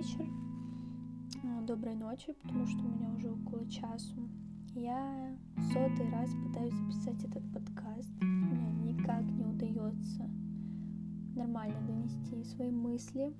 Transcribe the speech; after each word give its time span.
вечер, 0.00 0.26
э, 1.42 1.66
доброй 1.66 1.94
ночи, 1.94 2.32
потому 2.42 2.66
что 2.66 2.78
у 2.78 2.88
меня 2.88 3.10
уже 3.10 3.30
около 3.30 3.68
часу. 3.68 4.30
Я 4.74 5.36
сотый 5.74 6.08
раз 6.10 6.30
пытаюсь 6.46 6.72
записать 6.72 7.22
этот 7.24 7.42
подкаст. 7.52 8.10
Мне 8.22 8.92
никак 8.92 9.22
не 9.24 9.44
удается 9.44 10.26
нормально 11.36 11.78
донести 11.86 12.42
свои 12.44 12.70
мысли. 12.70 13.34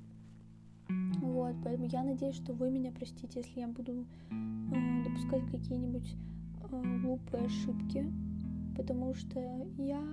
Вот, 1.22 1.56
поэтому 1.64 1.88
я 1.88 2.02
надеюсь, 2.02 2.36
что 2.36 2.52
вы 2.52 2.70
меня 2.70 2.92
простите, 2.92 3.40
если 3.40 3.60
я 3.60 3.68
буду 3.68 4.04
э, 4.30 5.04
допускать 5.04 5.50
какие-нибудь 5.50 6.14
э, 6.70 7.00
глупые 7.02 7.46
ошибки, 7.46 8.12
потому 8.76 9.14
что 9.14 9.40
я 9.78 10.04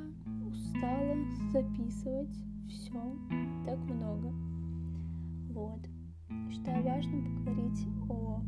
устала 0.45 1.17
записывать 1.51 2.39
все 2.69 3.03
так 3.65 3.79
много. 3.79 4.33
Вот. 5.49 5.96
Считаю 6.51 6.83
важным 6.83 7.37
поговорить 7.37 7.87
о 8.09 8.41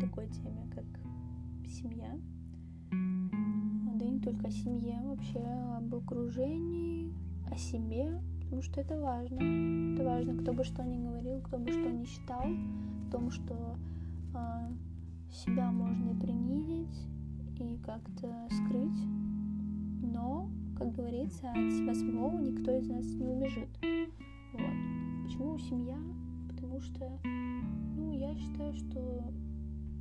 такой 0.00 0.28
теме, 0.28 0.68
как 0.74 0.84
семья. 1.66 2.14
Да 2.90 4.04
и 4.04 4.10
не 4.10 4.20
только 4.20 4.48
о 4.48 4.50
семье, 4.50 5.00
вообще 5.04 5.38
об 5.38 5.94
окружении, 5.94 7.14
о 7.50 7.56
себе, 7.56 8.20
потому 8.42 8.62
что 8.62 8.80
это 8.80 9.00
важно. 9.00 9.94
Это 9.94 10.04
важно, 10.04 10.42
кто 10.42 10.52
бы 10.52 10.64
что 10.64 10.84
ни 10.84 11.02
говорил, 11.02 11.40
кто 11.40 11.58
бы 11.58 11.70
что 11.70 11.90
ни 11.90 12.04
считал, 12.04 12.44
о 12.44 13.10
том, 13.10 13.30
что 13.30 13.76
э, 14.34 14.72
себя 15.32 15.70
можно 15.70 16.10
и 16.10 16.20
принизить, 16.20 17.06
и 17.58 17.78
как-то 17.84 18.48
скрыть. 18.50 19.06
Но, 20.02 20.50
как 20.76 20.92
говорится, 20.94 21.50
от 21.50 21.72
себя 21.72 21.94
самого 21.94 22.38
никто 22.40 22.76
из 22.76 22.88
нас 22.88 23.06
не 23.06 23.26
убежит. 23.26 23.68
Вот. 24.52 25.24
Почему 25.24 25.58
семья 25.58 25.96
потому 26.76 26.80
что, 26.80 27.18
ну, 27.96 28.12
я 28.12 28.34
считаю, 28.34 28.74
что 28.74 29.32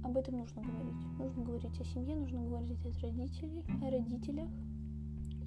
об 0.04 0.18
этом 0.18 0.38
нужно 0.38 0.62
говорить. 0.62 1.08
Нужно 1.18 1.44
говорить 1.44 1.80
о 1.80 1.84
семье, 1.86 2.16
нужно 2.16 2.44
говорить 2.44 2.80
о 2.86 3.06
родителей, 3.06 3.64
о 3.82 3.90
родителях 3.90 4.50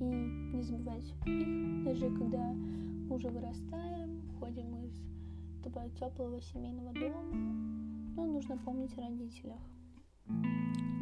и 0.00 0.04
не 0.04 0.62
забывать 0.62 1.04
их, 1.26 1.84
даже 1.84 2.08
когда 2.16 2.52
мы 2.52 3.16
уже 3.16 3.28
вырастаем, 3.28 4.22
ходим 4.38 4.74
из 4.84 4.92
этого 5.64 5.90
теплого 5.90 6.40
семейного 6.40 6.92
дома, 6.92 7.22
но 8.16 8.26
нужно 8.26 8.56
помнить 8.58 8.96
о 8.96 9.02
родителях. 9.02 9.60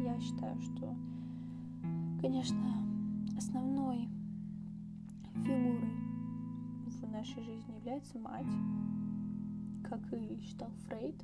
Я 0.03 0.19
считаю, 0.19 0.59
что, 0.61 0.95
конечно, 2.21 2.83
основной 3.37 4.09
фигурой 5.43 6.07
в 6.87 7.11
нашей 7.11 7.43
жизни 7.43 7.75
является 7.75 8.19
мать, 8.19 8.45
как 9.83 10.01
и 10.13 10.39
считал 10.41 10.69
Фрейд, 10.87 11.15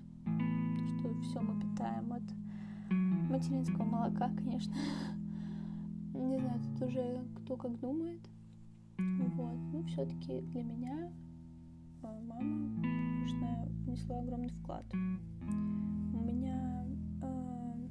что 0.99 1.19
все 1.21 1.41
мы 1.41 1.59
питаем 1.61 2.13
от 2.13 2.23
материнского 3.29 3.83
молока, 3.83 4.29
конечно. 4.37 4.73
Не 6.13 6.37
знаю, 6.39 6.61
тут 6.61 6.87
уже 6.89 7.25
кто 7.37 7.57
как 7.57 7.79
думает. 7.79 8.21
Вот. 8.97 9.57
Ну, 9.71 9.83
все-таки 9.83 10.41
для 10.41 10.63
меня 10.63 11.11
а, 12.03 12.19
мама, 12.27 12.69
конечно, 12.81 13.67
внесла 13.85 14.19
огромный 14.19 14.49
вклад. 14.49 14.85
У 14.93 16.21
меня 16.21 16.85
э, 17.21 17.87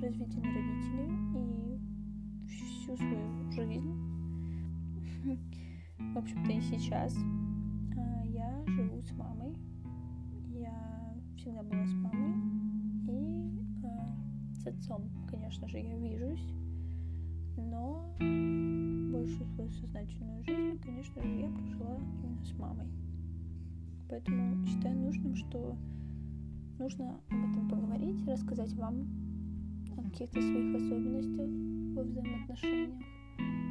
разведены 0.00 0.46
родители 0.46 1.10
и 1.36 1.80
всю 2.46 2.96
свою 2.96 3.52
жизнь, 3.52 3.92
в 5.98 6.18
общем-то 6.18 6.52
и 6.52 6.60
сейчас, 6.60 7.14
э, 7.16 8.28
я 8.28 8.64
живу 8.66 9.02
с 9.02 9.12
мамой 9.12 9.56
всегда 11.36 11.62
была 11.62 11.86
с 11.86 11.94
мамой. 11.94 12.34
И 13.08 13.50
э, 13.82 14.54
с 14.54 14.66
отцом, 14.66 15.08
конечно 15.30 15.68
же, 15.68 15.78
я 15.78 15.96
вижусь. 15.96 16.52
Но 17.56 18.14
большую 18.18 19.46
свою 19.54 19.70
сознательную 19.70 20.44
жизнь, 20.44 20.78
конечно 20.82 21.22
же, 21.22 21.28
я 21.40 21.48
прожила 21.48 21.96
именно 22.22 22.44
с 22.44 22.52
мамой. 22.58 22.86
Поэтому 24.08 24.66
считаю 24.66 24.98
нужным, 24.98 25.36
что 25.36 25.76
нужно 26.78 27.20
об 27.28 27.50
этом 27.50 27.68
поговорить, 27.68 28.26
рассказать 28.26 28.72
вам 28.74 29.06
о 29.96 30.02
каких-то 30.02 30.40
своих 30.40 30.74
особенностях 30.76 31.48
во 31.96 32.02
взаимоотношениях, 32.02 33.04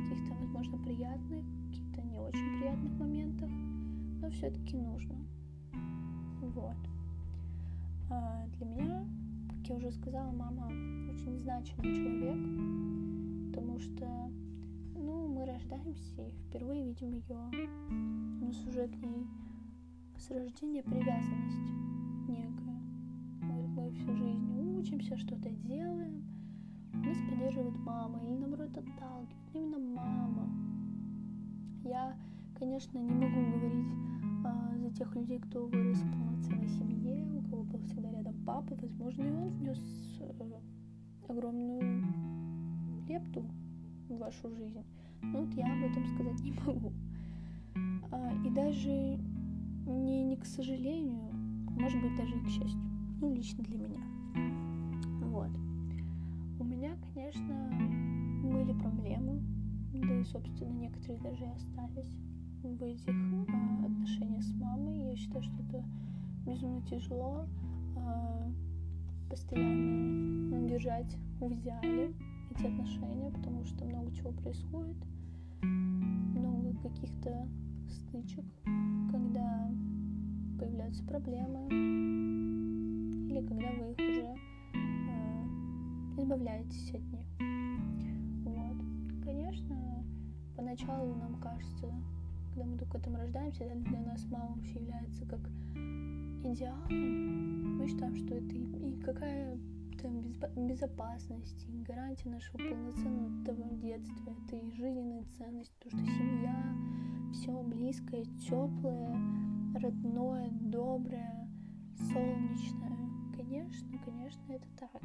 каких-то, 0.09 0.35
возможно, 0.35 0.77
приятных, 0.77 1.45
каких-то 1.67 2.01
не 2.01 2.17
очень 2.17 2.59
приятных 2.59 2.99
моментах, 2.99 3.49
но 4.21 4.29
все-таки 4.29 4.77
нужно. 4.77 5.15
Вот. 6.55 6.75
А, 8.09 8.45
для 8.57 8.65
меня, 8.65 9.05
как 9.47 9.69
я 9.69 9.75
уже 9.75 9.91
сказала, 9.91 10.31
мама 10.31 10.65
очень 10.65 11.37
значимый 11.37 11.95
человек, 11.95 13.51
потому 13.51 13.79
что, 13.79 14.31
ну, 14.95 15.27
мы 15.27 15.45
рождаемся 15.45 16.23
и 16.23 16.31
впервые 16.31 16.85
видим 16.85 17.11
ее. 17.11 17.37
У 18.41 18.45
нас 18.45 18.57
уже 18.65 18.87
к 18.87 18.95
ней 18.95 19.27
с 20.17 20.31
рождения 20.31 20.81
привязанность 20.81 21.71
некая. 22.27 22.81
Мы, 23.41 23.67
мы 23.67 23.91
всю 23.91 24.15
жизнь 24.15 24.79
учимся, 24.79 25.17
что-то 25.17 25.49
делаем, 25.49 26.23
нас 26.93 27.17
поддерживает 27.29 27.77
мама 27.79 28.19
или 28.23 28.37
наоборот 28.37 28.75
отталкивает 28.75 29.29
именно 29.53 29.79
мама. 29.79 30.49
Я, 31.83 32.17
конечно, 32.57 32.97
не 32.97 33.11
могу 33.11 33.51
говорить 33.51 34.18
за 34.77 34.89
тех 34.91 35.15
людей, 35.15 35.39
кто 35.39 35.65
вырос 35.65 35.97
в 35.97 36.11
полноценной 36.11 36.69
семье, 36.69 37.25
у 37.37 37.41
кого 37.49 37.63
был 37.63 37.79
всегда 37.83 38.11
рядом 38.11 38.35
папа, 38.45 38.75
возможно, 38.75 39.23
и 39.23 39.31
он 39.31 39.49
внес 39.49 39.79
э, 40.21 40.59
огромную 41.27 42.05
лепту 43.07 43.43
в 44.07 44.17
вашу 44.17 44.49
жизнь. 44.55 44.83
Но 45.21 45.41
вот 45.41 45.53
я 45.53 45.65
об 45.65 45.91
этом 45.91 46.05
сказать 46.07 46.39
не 46.41 46.51
могу. 46.65 46.93
А, 48.11 48.33
и 48.45 48.49
даже 48.49 48.89
не, 49.87 50.23
не 50.23 50.37
к 50.37 50.45
сожалению, 50.45 51.31
может 51.79 52.01
быть, 52.01 52.15
даже 52.17 52.35
и 52.35 52.43
к 52.43 52.47
счастью. 52.47 52.81
Ну, 53.21 53.33
лично 53.33 53.63
для 53.63 53.77
меня. 53.77 54.01
Вот. 55.27 55.51
У 56.59 56.63
меня, 56.63 56.95
конечно, 57.13 57.69
были 58.43 58.73
проблемы, 58.73 59.41
да 59.93 60.19
и, 60.19 60.23
собственно, 60.23 60.71
некоторые 60.71 61.19
даже 61.21 61.43
и 61.45 61.47
остались 61.47 62.28
в 62.63 62.83
этих 62.83 63.07
э, 63.07 63.85
отношениях 63.85 64.43
с 64.43 64.53
мамой. 64.55 65.09
Я 65.09 65.15
считаю, 65.15 65.43
что 65.43 65.53
это 65.63 65.83
безумно 66.45 66.81
тяжело 66.83 67.45
э, 67.95 68.51
постоянно 69.29 70.67
держать 70.67 71.17
в 71.39 71.53
идеале 71.53 72.13
эти 72.51 72.65
отношения, 72.65 73.31
потому 73.31 73.63
что 73.65 73.85
много 73.85 74.11
чего 74.11 74.31
происходит, 74.31 74.97
много 75.61 76.73
каких-то 76.83 77.47
стычек, 77.89 78.45
когда 79.11 79.71
появляются 80.59 81.03
проблемы, 81.05 81.67
или 83.29 83.45
когда 83.47 83.67
вы 83.71 83.91
их 83.91 83.97
уже 83.97 84.35
э, 84.73 86.21
избавляетесь 86.21 86.91
от 86.93 87.01
них. 87.11 87.25
Вот. 88.43 88.77
Конечно, 89.23 90.03
поначалу 90.55 91.15
нам 91.15 91.35
кажется, 91.35 91.87
когда 92.59 92.71
мы 92.71 92.77
только 92.77 92.99
там 92.99 93.15
рождаемся, 93.15 93.63
для 93.73 94.01
нас 94.01 94.25
мама 94.29 94.55
вообще 94.55 94.79
является 94.79 95.25
как 95.25 95.39
идеалом. 96.43 97.77
Мы 97.77 97.87
считаем, 97.87 98.17
что 98.17 98.35
это 98.35 98.53
и, 98.53 98.89
и 98.89 99.01
какая-то 99.01 100.09
безопасность, 100.57 101.65
и 101.69 101.81
гарантия 101.83 102.29
нашего 102.29 102.57
полноценного 102.57 103.75
детства, 103.75 104.35
это 104.45 104.57
и 104.57 104.71
жизненная 104.71 105.23
ценность, 105.37 105.71
то, 105.79 105.89
что 105.89 105.99
семья, 105.99 106.75
все 107.31 107.63
близкое, 107.63 108.25
теплое, 108.49 109.15
родное, 109.79 110.49
доброе, 110.51 111.47
солнечное. 112.11 112.97
Конечно, 113.37 113.97
конечно, 114.03 114.51
это 114.51 114.67
так. 114.77 115.01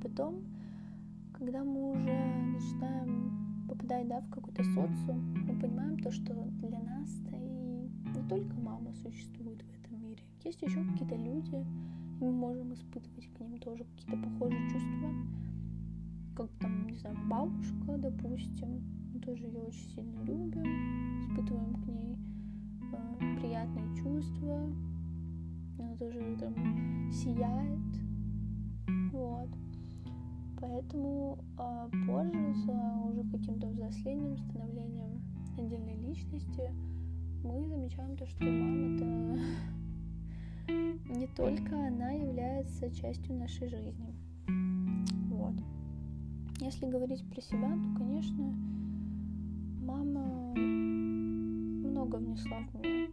Потом, 0.00 0.44
когда 1.32 1.64
мы 1.64 1.90
уже 1.90 2.14
начинаем 2.52 3.28
попадая 3.68 4.04
да, 4.04 4.20
в 4.20 4.30
какой-то 4.58 4.64
социум, 4.64 5.34
мы 5.46 5.60
понимаем 5.60 5.98
то, 5.98 6.10
что 6.10 6.34
для 6.62 6.80
нас-то 6.80 7.36
и 7.36 7.88
не 8.14 8.28
только 8.28 8.54
мама 8.60 8.92
существует 8.94 9.62
в 9.62 9.70
этом 9.70 10.02
мире. 10.02 10.22
Есть 10.44 10.62
еще 10.62 10.84
какие-то 10.84 11.16
люди, 11.16 11.64
и 12.20 12.24
мы 12.24 12.32
можем 12.32 12.74
испытывать 12.74 13.28
к 13.34 13.40
ним 13.40 13.58
тоже 13.58 13.84
какие-то 13.84 14.16
похожие 14.28 14.70
чувства. 14.70 15.10
Как 16.36 16.50
там, 16.60 16.86
не 16.86 16.96
знаю, 16.96 17.16
бабушка, 17.28 17.98
допустим, 17.98 18.82
мы 19.12 19.20
тоже 19.20 19.44
ее 19.44 19.60
очень 19.60 19.90
сильно 19.90 20.20
любим, 20.22 21.20
испытываем 21.20 21.74
к 21.74 21.86
ней 21.86 22.16
э, 22.92 23.40
приятные 23.40 23.96
чувства, 23.96 24.70
она 25.78 25.96
тоже 25.96 26.36
там 26.38 27.10
сияет, 27.12 27.78
вот. 29.12 29.48
Поэтому 30.60 31.38
э, 31.56 31.90
позже, 32.06 32.54
за 32.66 32.72
уже 33.08 33.22
каким-то 33.30 33.68
взрослением, 33.68 34.36
становлением 34.38 35.22
отдельной 35.56 35.96
личности, 35.96 36.72
мы 37.44 37.64
замечаем 37.64 38.16
то, 38.16 38.26
что 38.26 38.44
мама 38.44 38.94
это 38.96 39.04
не 41.16 41.26
только 41.28 41.86
она 41.86 42.10
является 42.10 42.90
частью 42.90 43.36
нашей 43.36 43.68
жизни. 43.68 44.14
Вот. 45.30 45.54
Если 46.60 46.86
говорить 46.86 47.24
про 47.30 47.40
себя, 47.40 47.70
то, 47.70 47.94
конечно, 47.96 48.52
мама 49.80 50.54
много 50.56 52.16
внесла 52.16 52.58
в 52.58 52.74
меня. 52.74 53.08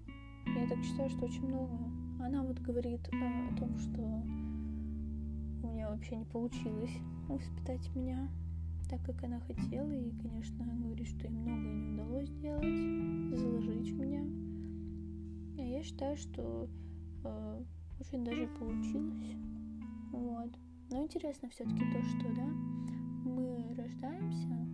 Я 0.59 0.67
так 0.67 0.83
считаю, 0.83 1.09
что 1.09 1.25
очень 1.25 1.47
много. 1.47 1.77
Она 2.19 2.41
вот 2.41 2.59
говорит 2.59 3.07
э, 3.11 3.49
о 3.51 3.55
том, 3.55 3.77
что 3.77 4.01
у 5.61 5.67
меня 5.71 5.89
вообще 5.89 6.15
не 6.15 6.25
получилось 6.25 6.97
воспитать 7.27 7.93
меня 7.95 8.29
так, 8.89 9.01
как 9.03 9.23
она 9.23 9.39
хотела, 9.41 9.91
и, 9.91 10.11
конечно, 10.21 10.65
говорит, 10.65 11.07
что 11.07 11.27
ей 11.27 11.33
многое 11.33 11.73
не 11.73 11.93
удалось 11.93 12.29
сделать, 12.29 13.39
заложить 13.39 13.91
в 13.91 13.99
меня. 13.99 14.23
А 15.57 15.61
я 15.61 15.83
считаю, 15.83 16.15
что 16.17 16.69
э, 17.23 17.63
очень 17.99 18.23
даже 18.23 18.47
получилось. 18.59 19.35
Вот. 20.11 20.51
Но 20.91 21.01
интересно 21.03 21.49
все-таки 21.49 21.79
то, 21.91 22.03
что, 22.03 22.35
да, 22.35 22.45
мы 23.25 23.73
рождаемся, 23.75 24.65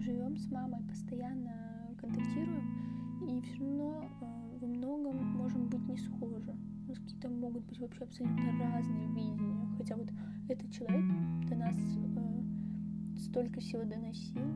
живем 0.00 0.36
с 0.36 0.50
мамой, 0.50 0.82
постоянно 0.88 1.94
контактируем, 2.00 3.28
и 3.28 3.40
все 3.42 3.60
равно 3.60 4.04
э, 4.20 4.58
во 4.60 4.66
многом 4.66 5.16
можем 5.36 5.68
быть 5.68 5.86
не 5.88 5.96
схожи. 5.96 6.56
У 6.84 6.88
нас 6.88 6.98
какие-то 6.98 7.28
могут 7.28 7.64
быть 7.66 7.78
вообще 7.78 8.02
абсолютно 8.02 8.58
разные 8.58 9.06
видения. 9.08 9.61
Хотя 9.76 9.96
вот 9.96 10.08
этот 10.48 10.70
человек 10.72 11.04
до 11.48 11.56
нас 11.56 11.76
э, 11.76 12.22
столько 13.18 13.60
всего 13.60 13.84
доносил, 13.84 14.46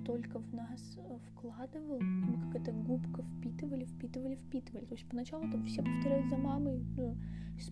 столько 0.00 0.38
в 0.38 0.54
нас 0.54 0.98
э, 0.98 1.18
вкладывал, 1.30 2.00
мы 2.00 2.40
как 2.40 2.62
эта 2.62 2.72
губка 2.72 3.22
впитывали, 3.22 3.84
впитывали, 3.84 4.36
впитывали. 4.36 4.84
То 4.84 4.94
есть 4.94 5.08
поначалу 5.08 5.50
там 5.50 5.64
все 5.64 5.82
повторяют 5.82 6.28
за 6.28 6.36
мамой, 6.36 6.84
ну, 6.96 7.16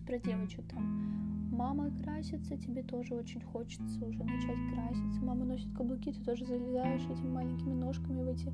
про 0.05 0.19
девочек 0.19 0.65
там, 0.67 1.49
мама 1.51 1.91
красится, 2.03 2.57
тебе 2.57 2.83
тоже 2.83 3.13
очень 3.15 3.41
хочется 3.41 4.05
уже 4.05 4.23
начать 4.23 4.57
краситься, 4.73 5.21
мама 5.21 5.45
носит 5.45 5.71
каблуки, 5.75 6.11
ты 6.11 6.23
тоже 6.23 6.45
залезаешь 6.45 7.05
этими 7.05 7.29
маленькими 7.29 7.73
ножками 7.73 8.23
в 8.23 8.27
эти 8.27 8.51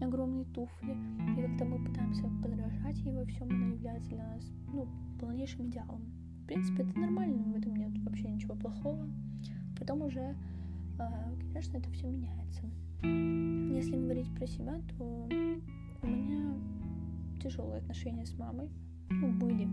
огромные 0.00 0.44
туфли, 0.46 0.92
и 0.92 1.42
как-то 1.42 1.64
мы 1.64 1.84
пытаемся 1.84 2.24
подражать 2.42 2.98
ей 2.98 3.14
во 3.14 3.24
всем, 3.24 3.48
она 3.48 3.68
является 3.68 4.10
для 4.10 4.24
нас, 4.24 4.44
ну, 4.72 4.88
полнейшим 5.20 5.68
идеалом. 5.68 6.02
В 6.44 6.46
принципе, 6.46 6.82
это 6.82 6.98
нормально, 6.98 7.42
в 7.42 7.56
этом 7.56 7.74
нет 7.74 7.90
вообще 8.04 8.28
ничего 8.28 8.54
плохого. 8.54 9.08
Потом 9.78 10.02
уже 10.02 10.36
а, 10.98 11.34
конечно, 11.40 11.78
это 11.78 11.90
все 11.90 12.06
меняется. 12.06 12.62
Если 13.02 13.96
говорить 13.96 14.32
про 14.34 14.46
себя, 14.46 14.80
то 14.96 15.28
у 16.02 16.06
меня 16.06 16.54
тяжелые 17.42 17.78
отношения 17.78 18.26
с 18.26 18.36
мамой. 18.38 18.68
Ну, 19.10 19.32
были 19.32 19.68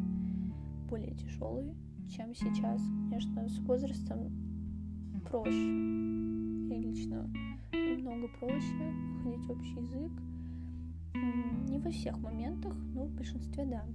более 0.90 1.14
тяжелые, 1.16 1.76
чем 2.10 2.34
сейчас. 2.34 2.82
Конечно, 3.10 3.48
с 3.48 3.60
возрастом 3.60 4.32
проще. 5.30 5.52
И 5.52 6.82
лично 6.82 7.30
намного 7.74 8.28
проще 8.40 8.94
находить 9.18 9.50
общий 9.50 9.76
язык. 9.76 10.12
Не 11.70 11.80
во 11.80 11.92
всех 11.92 12.18
моментах, 12.20 12.76
но 12.94 13.06
в 13.06 13.12
большинстве 13.12 13.66
да. 13.66 13.86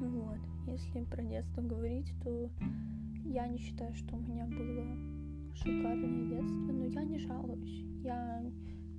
Вот. 0.00 0.38
Если 0.66 1.04
про 1.04 1.22
детство 1.22 1.60
говорить, 1.60 2.12
то 2.22 2.50
я 3.24 3.46
не 3.46 3.58
считаю, 3.58 3.94
что 3.94 4.16
у 4.16 4.20
меня 4.20 4.46
было 4.46 4.86
шикарное 5.54 6.28
детство, 6.28 6.72
но 6.72 6.84
я 6.86 7.04
не 7.04 7.18
жалуюсь. 7.18 7.84
Я 8.02 8.40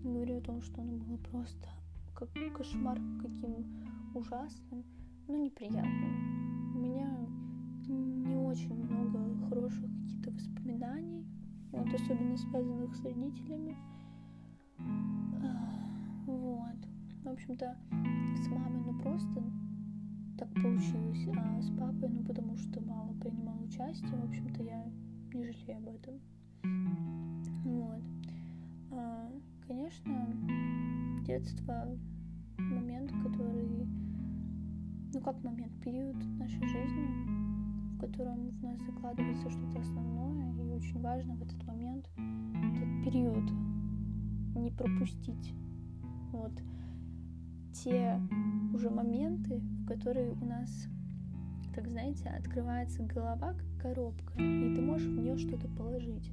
не 0.04 0.13
говорю 0.13 0.38
о 0.38 0.42
том, 0.42 0.62
что 0.62 0.81
оно 0.81 0.98
было 0.98 1.18
просто 1.18 1.68
как 2.15 2.30
кошмар 2.56 3.00
каким 3.21 3.65
ужасным, 4.13 4.83
но 5.27 5.38
неприятным. 5.38 6.75
У 6.75 6.80
меня 6.80 7.10
не 7.88 8.36
очень 8.36 8.75
много 8.75 9.48
хороших 9.50 9.81
каких-то 9.81 10.31
воспоминаний, 10.31 11.25
вот, 11.71 11.94
особенно 11.94 12.38
связанных 12.38 12.95
с 12.95 13.04
родителями. 13.04 13.77
Вот. 16.25 16.88
В 17.24 17.27
общем-то, 17.27 17.77
с 18.38 18.48
мамой, 18.50 18.81
ну 18.86 19.00
просто 19.00 19.44
так 20.38 20.50
получилось, 20.56 21.28
а 21.38 21.62
с 21.62 21.70
папой, 21.78 22.10
ну 22.10 22.24
потому 22.24 22.56
что 22.58 22.82
мало 22.82 23.14
принимал 23.20 23.62
участие, 23.64 24.16
в 24.16 24.26
общем-то, 24.26 24.64
я 24.64 24.86
не 25.34 25.46
жалею 25.46 25.78
об 25.78 25.88
этом. 25.88 26.20
Вот. 27.64 28.02
А, 28.92 29.32
конечно, 29.68 30.28
детство 31.26 31.88
момент, 32.58 33.12
который, 33.24 33.88
ну 35.14 35.22
как 35.22 35.44
момент, 35.44 35.72
период 35.82 36.16
нашей 36.38 36.66
жизни, 36.68 37.08
в 37.96 38.00
котором 38.00 38.50
в 38.50 38.64
нас 38.64 38.80
закладывается 38.82 39.50
что-то 39.50 39.80
основное, 39.80 40.54
и 40.54 40.72
очень 40.72 41.00
важно 41.02 41.36
в 41.36 41.42
этот 41.42 41.66
момент, 41.66 42.10
этот 42.18 43.04
период 43.04 43.44
не 44.56 44.72
пропустить. 44.72 45.54
Вот 46.32 46.52
те 47.74 48.20
уже 48.74 48.90
моменты, 48.90 49.62
в 49.84 49.86
которые 49.86 50.32
у 50.32 50.46
нас, 50.46 50.88
так 51.76 51.88
знаете, 51.88 52.30
открывается 52.30 53.04
голова 53.04 53.54
как 53.54 53.82
коробка, 53.82 54.34
и 54.38 54.76
ты 54.76 54.82
можешь 54.82 55.08
в 55.08 55.20
нее 55.20 55.38
что-то 55.38 55.68
положить 55.68 56.32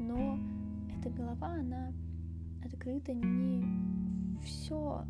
но 0.00 0.38
эта 0.98 1.10
голова, 1.10 1.54
она 1.54 1.92
открыта 2.64 3.12
не 3.14 3.64
все 4.42 5.04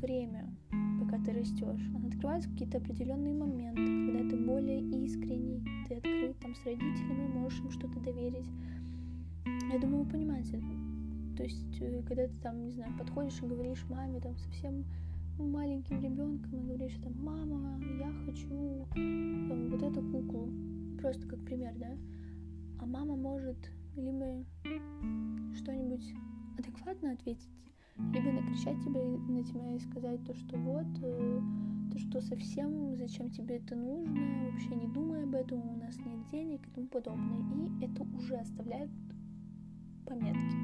время, 0.00 0.54
пока 1.00 1.18
ты 1.18 1.32
растешь. 1.32 1.90
Она 1.94 2.08
открывается 2.08 2.48
какие-то 2.50 2.78
определенные 2.78 3.34
моменты, 3.34 4.12
когда 4.12 4.30
ты 4.30 4.44
более 4.44 4.80
искренний, 5.04 5.64
ты 5.88 5.96
открыт 5.96 6.38
там 6.38 6.54
с 6.54 6.64
родителями, 6.64 7.26
можешь 7.26 7.60
им 7.60 7.70
что-то 7.70 8.00
доверить. 8.00 8.48
Я 9.72 9.78
думаю, 9.80 10.04
вы 10.04 10.10
понимаете. 10.10 10.62
То 11.36 11.42
есть, 11.42 11.80
э, 11.80 12.02
когда 12.06 12.28
ты 12.28 12.34
там, 12.42 12.64
не 12.64 12.70
знаю, 12.70 12.96
подходишь 12.96 13.42
и 13.42 13.46
говоришь 13.46 13.84
маме 13.90 14.20
там 14.20 14.38
совсем 14.38 14.84
маленьким 15.44 16.00
ребенком 16.00 16.54
и 16.54 16.66
говоришь 16.66 16.96
там, 17.02 17.12
мама, 17.22 17.78
я 17.98 18.12
хочу 18.24 18.86
там, 18.94 19.70
вот 19.70 19.82
эту 19.82 20.02
куклу. 20.02 20.50
Просто 21.00 21.26
как 21.26 21.38
пример, 21.44 21.74
да? 21.76 21.96
А 22.78 22.86
мама 22.86 23.16
может 23.16 23.56
либо 23.96 24.44
что-нибудь 25.54 26.14
адекватно 26.58 27.12
ответить, 27.12 27.48
либо 28.12 28.32
накричать 28.32 28.80
тебя 28.82 29.00
на 29.02 29.42
тебя 29.44 29.74
и 29.74 29.78
сказать 29.78 30.24
то, 30.24 30.34
что 30.34 30.56
вот, 30.58 30.86
э, 31.02 31.40
то, 31.92 31.98
что 31.98 32.20
совсем, 32.20 32.96
зачем 32.96 33.30
тебе 33.30 33.56
это 33.56 33.74
нужно, 33.74 34.50
вообще 34.50 34.74
не 34.74 34.88
думай 34.88 35.24
об 35.24 35.34
этом, 35.34 35.58
у 35.66 35.76
нас 35.76 35.96
нет 35.98 36.26
денег 36.30 36.66
и 36.66 36.70
тому 36.70 36.86
подобное. 36.88 37.68
И 37.80 37.84
это 37.84 38.04
уже 38.16 38.36
оставляет 38.36 38.90
пометки. 40.06 40.56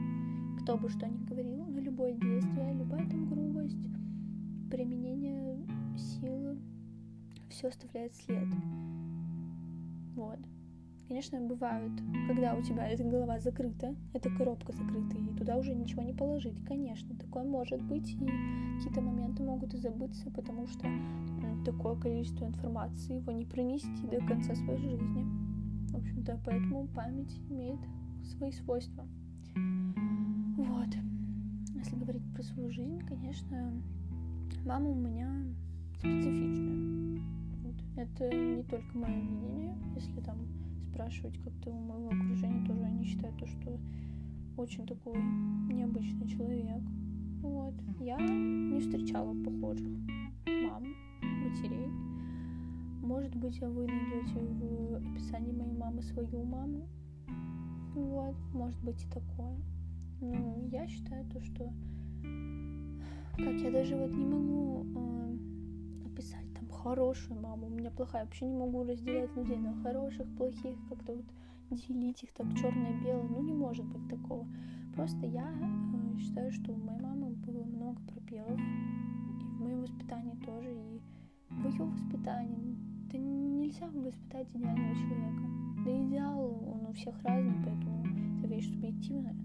Кто 0.62 0.76
бы 0.76 0.88
что 0.88 1.06
ни 1.06 1.24
говорил, 1.24 1.64
но 1.66 1.80
любое 1.80 2.12
действие, 2.12 2.74
любая 2.74 3.08
там 3.08 3.28
грубость, 3.28 3.41
применение 4.72 5.58
силы, 5.98 6.58
все 7.50 7.68
оставляет 7.68 8.14
след. 8.14 8.48
Вот. 10.16 10.38
Конечно, 11.08 11.38
бывают, 11.42 11.92
когда 12.26 12.54
у 12.54 12.62
тебя 12.62 12.88
эта 12.88 13.04
голова 13.04 13.38
закрыта, 13.38 13.94
эта 14.14 14.30
коробка 14.30 14.72
закрыта, 14.72 15.18
и 15.18 15.36
туда 15.36 15.58
уже 15.58 15.74
ничего 15.74 16.00
не 16.02 16.14
положить. 16.14 16.56
Конечно, 16.64 17.14
такое 17.16 17.44
может 17.44 17.82
быть, 17.82 18.12
и 18.12 18.26
какие-то 18.78 19.02
моменты 19.02 19.42
могут 19.42 19.74
и 19.74 19.76
забыться, 19.76 20.30
потому 20.30 20.66
что 20.66 20.88
такое 21.66 21.94
количество 21.96 22.46
информации 22.46 23.16
его 23.16 23.30
не 23.30 23.44
пронести 23.44 24.06
до 24.10 24.26
конца 24.26 24.54
своей 24.54 24.78
жизни. 24.78 25.26
В 25.90 25.96
общем-то, 25.96 26.40
поэтому 26.46 26.88
память 26.88 27.38
имеет 27.50 27.80
свои 28.24 28.52
свойства. 28.52 29.06
Вот. 30.56 30.88
Если 31.74 31.94
говорить 31.96 32.24
про 32.32 32.42
свою 32.42 32.70
жизнь, 32.70 33.00
конечно, 33.00 33.82
мама 34.64 34.90
у 34.90 34.94
меня 34.94 35.30
специфичная. 35.98 37.22
Вот. 37.62 37.74
Это 37.96 38.34
не 38.34 38.62
только 38.64 38.96
мое 38.96 39.20
видение, 39.20 39.76
если 39.94 40.20
там 40.20 40.38
спрашивать 40.90 41.38
как-то 41.42 41.70
у 41.70 41.78
моего 41.78 42.08
окружения 42.08 42.66
тоже 42.66 42.82
они 42.82 43.04
считают 43.04 43.36
то, 43.38 43.46
что 43.46 43.78
очень 44.56 44.86
такой 44.86 45.16
необычный 45.72 46.28
человек. 46.28 46.82
Вот. 47.42 47.74
Я 48.00 48.18
не 48.18 48.80
встречала 48.80 49.34
похожих 49.44 49.88
мам, 50.46 50.84
матерей. 51.22 51.88
Может 53.02 53.34
быть, 53.34 53.58
вы 53.60 53.86
найдете 53.86 54.38
в 54.38 54.94
описании 54.96 55.52
моей 55.52 55.72
мамы 55.72 56.02
свою 56.02 56.44
маму. 56.44 56.86
Вот, 57.94 58.36
может 58.52 58.82
быть 58.82 59.02
и 59.04 59.08
такое. 59.08 59.56
Но 60.20 60.56
я 60.70 60.86
считаю 60.86 61.24
то, 61.26 61.40
что 61.42 61.72
как 63.36 63.54
я 63.60 63.70
даже 63.70 63.96
вот 63.96 64.10
не 64.10 64.24
могу 64.24 64.86
э, 64.94 66.06
описать 66.06 66.52
хорошую 66.82 67.40
маму, 67.40 67.66
у 67.66 67.70
меня 67.70 67.90
плохая. 67.90 68.24
Вообще 68.24 68.46
не 68.46 68.56
могу 68.56 68.82
разделять 68.82 69.34
людей 69.36 69.56
на 69.56 69.74
хороших, 69.82 70.26
плохих, 70.36 70.76
как-то 70.88 71.14
вот 71.14 71.24
делить 71.70 72.22
их 72.22 72.32
так 72.32 72.46
черное-белое. 72.54 73.28
Ну, 73.28 73.42
не 73.42 73.52
может 73.52 73.84
быть 73.86 74.08
такого. 74.08 74.46
Просто 74.94 75.26
я 75.26 75.48
э, 75.48 76.18
считаю, 76.18 76.50
что 76.52 76.72
у 76.72 76.76
моей 76.76 77.00
мамы 77.00 77.30
было 77.30 77.64
много 77.64 78.00
пробелов. 78.02 78.58
И 78.58 79.44
в 79.44 79.60
моем 79.60 79.82
воспитании 79.82 80.36
тоже, 80.44 80.70
и 80.70 81.00
в 81.50 81.66
ее 81.68 81.84
воспитании. 81.84 82.76
это 83.08 83.18
нельзя 83.18 83.86
воспитать 83.88 84.48
идеального 84.54 84.94
человека. 84.94 85.42
Да 85.84 86.06
идеал, 86.06 86.64
он 86.66 86.86
у 86.88 86.92
всех 86.92 87.14
разный, 87.22 87.54
поэтому 87.64 88.06
это 88.38 88.48
вещь 88.48 88.68
субъективная. 88.68 89.36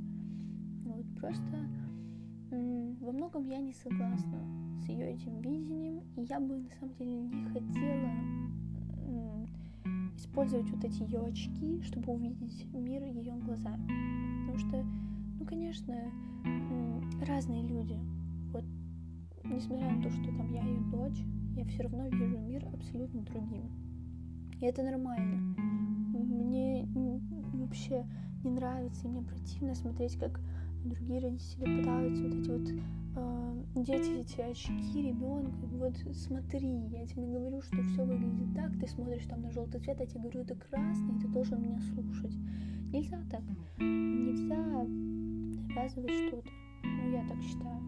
Вот, 0.86 1.06
просто 1.20 1.58
во 2.50 3.12
многом 3.12 3.46
я 3.48 3.58
не 3.58 3.74
согласна 3.74 4.40
с 4.82 4.90
ее 4.90 5.14
этим 5.14 5.42
видением, 5.42 6.02
и 6.16 6.22
я 6.22 6.40
бы 6.40 6.58
на 6.58 6.70
самом 6.80 6.94
деле 6.96 7.12
не 7.12 7.46
хотела 7.46 8.12
использовать 10.16 10.70
вот 10.72 10.84
эти 10.84 11.04
ее 11.04 11.20
очки, 11.20 11.82
чтобы 11.84 12.14
увидеть 12.14 12.66
мир 12.74 13.04
ее 13.04 13.34
глазами. 13.34 13.88
Потому 14.42 14.58
что, 14.58 14.86
ну, 15.40 15.46
конечно, 15.46 15.96
разные 17.26 17.64
люди. 17.64 18.00
Вот, 18.52 18.64
несмотря 19.44 19.92
на 19.92 20.02
то, 20.02 20.10
что 20.10 20.26
там 20.26 20.52
я 20.54 20.64
ее 20.64 20.80
дочь, 20.92 21.22
я 21.56 21.66
все 21.66 21.84
равно 21.84 22.08
вижу 22.08 22.38
мир 22.40 22.66
абсолютно 22.74 23.22
другим. 23.22 23.70
И 24.60 24.66
это 24.66 24.84
нормально. 24.84 25.56
Мне 26.14 26.88
вообще 27.54 28.06
не 28.44 28.52
нравится, 28.52 29.08
и 29.08 29.10
мне 29.10 29.22
противно 29.22 29.76
смотреть, 29.76 30.18
как 30.18 30.40
другие 30.88 31.20
родители 31.20 31.80
пытаются 31.80 32.24
вот 32.24 32.34
эти 32.34 32.50
вот 32.50 32.84
э, 33.16 33.64
дети 33.76 34.22
эти 34.22 34.42
очки 34.42 35.02
ребенка, 35.02 35.66
вот 35.74 35.96
смотри, 36.14 36.88
я 36.90 37.06
тебе 37.06 37.28
говорю, 37.28 37.62
что 37.62 37.82
все 37.84 38.04
выглядит 38.04 38.56
так, 38.56 38.72
ты 38.80 38.88
смотришь 38.88 39.26
там 39.28 39.42
на 39.42 39.52
желтый 39.52 39.80
цвет, 39.82 40.00
а 40.00 40.04
я 40.04 40.10
тебе 40.10 40.22
говорю, 40.22 40.42
это 40.42 40.56
красный, 40.56 41.20
ты 41.20 41.28
должен 41.28 41.62
меня 41.62 41.80
слушать. 41.94 42.36
Нельзя 42.92 43.20
так. 43.30 43.44
Нельзя 43.78 44.56
навязывать 45.78 46.28
что-то. 46.28 46.50
Ну, 46.84 47.12
я 47.12 47.28
так 47.28 47.42
считаю. 47.42 47.82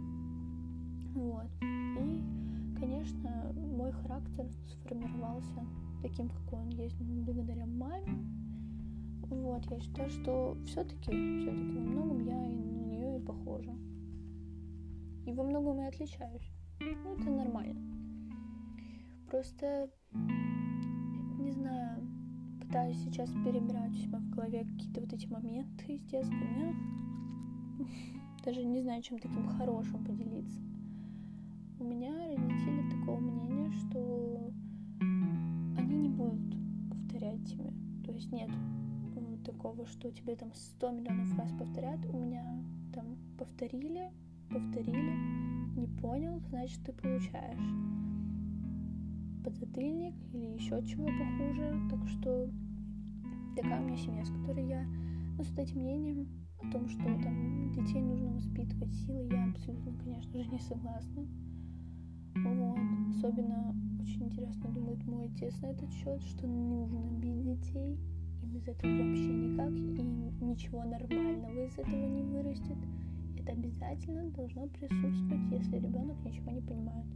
Вот. 1.16 1.48
И, 1.62 2.22
конечно, 2.78 3.54
мой 3.56 3.92
характер 3.92 4.46
сформировался 4.68 5.66
таким, 6.02 6.30
какой 6.30 6.60
он 6.60 6.70
есть 6.70 7.00
благодаря 7.00 7.66
маме. 7.66 8.26
Вот, 9.30 9.64
я 9.70 9.80
считаю, 9.80 10.10
что 10.10 10.58
все-таки, 10.66 11.12
все-таки 11.40 11.78
во 11.78 11.82
многом 11.82 12.26
я 12.26 12.46
и 12.46 12.89
похожа. 13.30 13.76
И 15.26 15.34
во 15.34 15.44
многом 15.44 15.82
и 15.82 15.86
отличаюсь. 15.86 16.52
Ну, 16.80 17.16
это 17.16 17.30
нормально. 17.30 17.80
Просто, 19.30 19.90
не 21.40 21.52
знаю, 21.52 22.02
пытаюсь 22.60 22.98
сейчас 23.04 23.30
перебирать 23.30 23.92
у 23.92 23.98
себя 23.98 24.18
в 24.18 24.30
голове 24.32 24.66
какие-то 24.66 25.02
вот 25.02 25.14
эти 25.14 25.28
моменты 25.28 25.94
из 25.94 26.02
детства. 26.06 26.34
Меня 26.34 26.76
даже 28.46 28.64
не 28.64 28.82
знаю, 28.82 29.04
чем 29.04 29.20
таким 29.20 29.48
хорошим 29.48 30.04
поделиться. 30.04 30.60
У 31.80 31.84
меня 31.84 32.12
родители 32.26 32.90
такого 32.90 33.20
мнения, 33.20 33.72
что 33.72 34.52
они 35.78 35.98
не 35.98 36.10
будут 36.10 36.56
повторять 36.90 37.46
тебе. 37.46 37.72
То 38.04 38.12
есть 38.12 38.32
нет 38.32 38.50
такого, 39.44 39.86
что 39.88 40.12
тебе 40.12 40.36
там 40.36 40.54
сто 40.54 40.92
миллионов 40.92 41.38
раз 41.38 41.52
повторят. 41.52 42.00
У 42.06 42.18
меня 42.18 42.46
повторили, 43.40 44.12
повторили, 44.50 45.16
не 45.78 45.88
понял, 46.02 46.42
значит 46.50 46.84
ты 46.84 46.92
получаешь 46.92 47.90
подзатыльник 49.44 50.14
или 50.34 50.58
еще 50.58 50.84
чего 50.86 51.08
похуже. 51.08 51.74
Так 51.90 52.08
что 52.10 52.50
такая 53.56 53.82
у 53.82 53.86
меня 53.86 53.98
семья, 53.98 54.26
с 54.26 54.30
которой 54.30 54.68
я, 54.68 54.86
ну, 55.38 55.44
с 55.44 55.58
этим 55.58 55.80
мнением 55.80 56.28
о 56.62 56.70
том, 56.70 56.88
что 56.90 57.04
там 57.04 57.72
детей 57.72 58.02
нужно 58.02 58.34
воспитывать 58.34 58.94
силой, 58.94 59.30
я 59.30 59.50
абсолютно, 59.50 59.94
конечно 60.04 60.44
же, 60.44 60.50
не 60.50 60.60
согласна. 60.60 61.26
Вот. 62.36 62.78
Особенно 63.16 63.74
очень 64.02 64.26
интересно 64.26 64.70
думает 64.70 65.06
мой 65.06 65.28
отец 65.28 65.60
на 65.62 65.68
этот 65.68 65.90
счет, 65.92 66.22
что 66.24 66.46
нужно 66.46 67.00
бить 67.20 67.42
детей. 67.44 67.98
И 68.44 68.46
без 68.46 68.68
этого 68.68 68.92
вообще 68.92 69.34
никак, 69.34 69.72
и 69.72 70.44
ничего 70.44 70.84
нормального 70.84 71.66
из 71.66 71.78
этого 71.78 72.06
не 72.08 72.24
вырастет. 72.24 72.78
Это 73.50 73.58
обязательно 73.58 74.30
должно 74.30 74.68
присутствовать, 74.68 75.52
если 75.52 75.78
ребенок 75.78 76.24
ничего 76.24 76.52
не 76.52 76.62
понимает. 76.62 77.08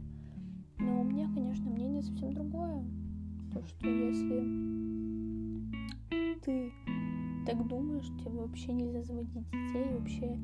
Но 0.78 1.02
у 1.02 1.04
меня, 1.04 1.28
конечно, 1.32 1.70
мнение 1.70 2.02
совсем 2.02 2.32
другое. 2.32 2.84
То, 3.52 3.64
что 3.64 3.88
если 3.88 4.42
ты 6.42 6.72
так 7.46 7.64
думаешь, 7.68 8.08
тебе 8.18 8.32
вообще 8.32 8.72
нельзя 8.72 9.04
заводить 9.04 9.48
детей, 9.50 9.84
вообще 9.96 10.36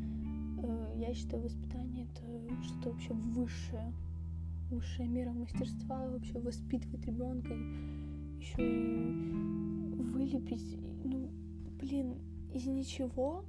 э, 0.62 0.94
я 0.96 1.12
считаю 1.12 1.42
воспитание 1.42 2.06
это 2.06 2.22
что-то 2.62 2.90
вообще 2.90 3.12
высшее, 3.12 3.92
высшая 4.70 5.08
мера 5.08 5.32
мастерства, 5.32 6.06
вообще 6.06 6.38
воспитывать 6.38 7.04
ребенка, 7.04 7.52
еще 8.38 8.62
и 8.62 10.02
вылепить, 10.02 10.78
ну, 11.04 11.30
блин, 11.80 12.14
из 12.54 12.64
ничего 12.66 13.44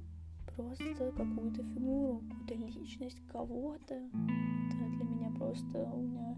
просто 0.56 1.12
какую-то 1.16 1.62
фигуру, 1.62 2.22
какую-то 2.28 2.54
личность 2.54 3.20
кого-то. 3.28 3.94
Это 3.94 4.88
для 4.96 5.04
меня 5.04 5.30
просто 5.38 5.90
у 5.92 6.02
меня 6.02 6.36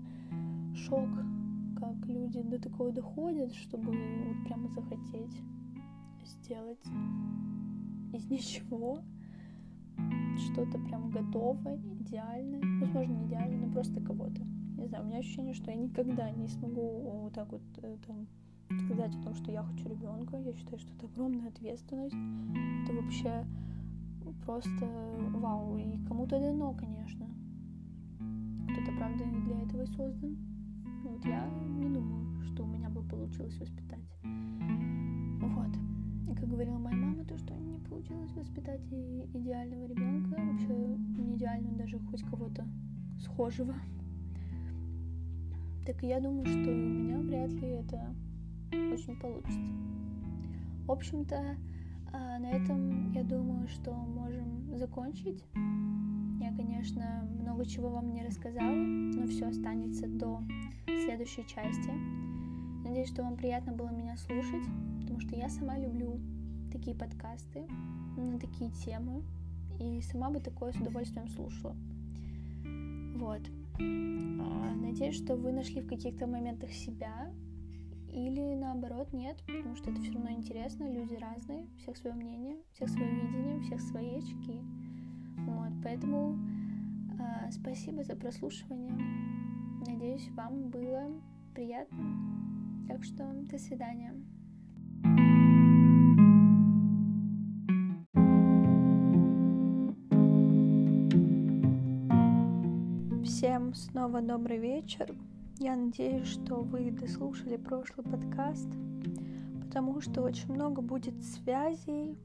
шок, 0.75 1.09
как 1.79 2.07
люди 2.07 2.43
до 2.43 2.59
такого 2.59 2.93
доходят, 2.93 3.53
чтобы 3.55 3.93
вот 3.93 4.47
прямо 4.47 4.69
захотеть 4.69 5.43
сделать 6.25 6.85
из 8.13 8.31
ничего 8.31 9.01
что-то 10.37 10.79
прям 10.79 11.11
готовое, 11.11 11.79
идеальное. 12.01 12.61
Возможно, 12.81 13.13
не 13.13 13.27
идеальное, 13.27 13.67
но 13.67 13.73
просто 13.73 14.01
кого-то. 14.01 14.43
Не 14.77 14.87
знаю, 14.87 15.05
у 15.05 15.07
меня 15.07 15.19
ощущение, 15.19 15.55
что 15.55 15.71
я 15.71 15.77
никогда 15.77 16.31
не 16.31 16.49
смогу 16.49 17.23
вот 17.23 17.33
так 17.33 17.51
вот 17.53 17.63
э, 17.79 17.97
там 18.07 18.27
сказать 18.87 19.15
о 19.15 19.23
том, 19.23 19.35
что 19.35 19.53
я 19.53 19.63
хочу 19.63 19.89
ребенка. 19.89 20.37
Я 20.37 20.53
считаю, 20.55 20.79
что 20.79 20.93
это 20.97 21.07
огромная 21.07 21.49
ответственность. 21.49 22.17
Это 22.85 22.93
вообще 22.93 23.47
просто 24.45 24.87
вау. 25.35 25.77
И 25.77 25.99
кому-то 26.07 26.39
дано, 26.39 26.75
конечно. 26.75 27.27
Кто-то, 28.71 28.93
правда, 28.97 29.25
не 29.25 29.41
для 29.41 29.61
этого 29.63 29.83
и 29.83 29.87
создан. 29.87 30.37
Вот 31.05 31.25
я 31.25 31.47
не 31.79 31.89
думаю, 31.89 32.43
что 32.43 32.65
у 32.65 32.67
меня 32.67 32.89
бы 32.89 33.03
получилось 33.03 33.59
воспитать. 33.59 34.05
Вот. 34.23 35.77
И 36.31 36.35
как 36.35 36.49
говорила 36.49 36.79
моя 36.79 36.97
мама, 36.97 37.25
то, 37.25 37.37
что 37.37 37.55
не 37.55 37.79
получилось 37.79 38.33
воспитать 38.33 38.81
идеального 39.35 39.87
ребенка, 39.87 40.41
вообще 40.41 40.75
не 40.75 41.37
идеального, 41.37 41.77
даже 41.77 41.99
хоть 41.99 42.23
кого-то 42.23 42.67
схожего. 43.19 43.75
Так 45.87 46.03
я 46.03 46.21
думаю, 46.21 46.47
что 46.47 46.71
у 46.71 46.75
меня 46.75 47.19
вряд 47.19 47.51
ли 47.53 47.69
это 47.69 48.15
очень 48.73 49.17
получится. 49.21 49.61
В 50.87 50.91
общем-то, 50.91 51.57
а, 52.15 52.39
на 52.39 52.47
этом 52.47 53.11
я 53.11 53.25
думаю, 53.25 53.67
что 53.67 53.93
можем 53.93 54.77
закончить. 54.77 55.45
Я, 56.41 56.55
конечно, 56.57 57.29
много 57.41 57.67
чего 57.67 57.89
вам 57.89 58.13
не 58.13 58.25
рассказала, 58.25 58.73
но 58.73 59.27
все 59.27 59.47
останется 59.47 60.07
до 60.07 60.41
следующей 60.87 61.45
части. 61.47 61.91
Надеюсь, 62.85 63.09
что 63.09 63.23
вам 63.25 63.37
приятно 63.37 63.73
было 63.73 63.89
меня 63.91 64.17
слушать, 64.17 64.65
потому 65.01 65.21
что 65.21 65.35
я 65.35 65.49
сама 65.49 65.77
люблю 65.77 66.21
такие 66.71 66.95
подкасты 66.95 67.67
на 68.17 68.39
такие 68.39 68.71
темы, 68.71 69.23
и 69.81 70.01
сама 70.03 70.31
бы 70.31 70.39
такое 70.39 70.73
с 70.73 70.77
удовольствием 70.77 71.29
слушала. 71.29 71.75
Вот. 73.17 73.43
А, 73.81 74.75
надеюсь, 74.77 75.17
что 75.17 75.35
вы 75.35 75.51
нашли 75.51 75.81
в 75.81 75.89
каких-то 75.89 76.29
моментах 76.29 76.71
себя, 76.71 77.33
или 78.15 78.55
наоборот 78.55 79.13
нет, 79.13 79.37
потому 79.47 79.75
что 79.75 79.91
это 79.91 80.01
все 80.01 80.13
равно 80.13 80.31
интересно, 80.31 80.91
люди 80.91 81.15
разные, 81.15 81.67
у 81.75 81.77
всех 81.79 81.97
свое 81.97 82.15
мнение, 82.15 82.57
у 82.57 82.75
всех 82.75 82.89
свое 82.89 83.11
видение, 83.11 83.59
у 83.59 83.61
всех 83.63 83.81
свои 83.81 84.19
очки. 84.19 84.61
Вот, 85.39 85.73
поэтому 85.83 86.39
э, 87.19 87.51
спасибо 87.51 88.05
за 88.05 88.15
прослушивание. 88.15 88.97
Надеюсь, 89.87 90.29
вам 90.31 90.71
было 90.71 91.11
приятно. 91.55 92.05
Так 92.89 93.03
что 93.03 93.25
до 93.51 93.59
свидания. 93.59 94.15
Всем 103.25 103.75
снова 103.75 104.21
добрый 104.21 104.59
вечер. 104.59 105.15
Я 105.59 105.77
надеюсь, 105.77 106.27
что 106.27 106.57
вы 106.57 106.91
дослушали 106.91 107.57
прошлый 107.57 108.05
подкаст, 108.05 108.69
потому 109.63 110.01
что 110.01 110.23
очень 110.23 110.53
много 110.53 110.83
будет 110.83 111.15
связей 111.23 112.19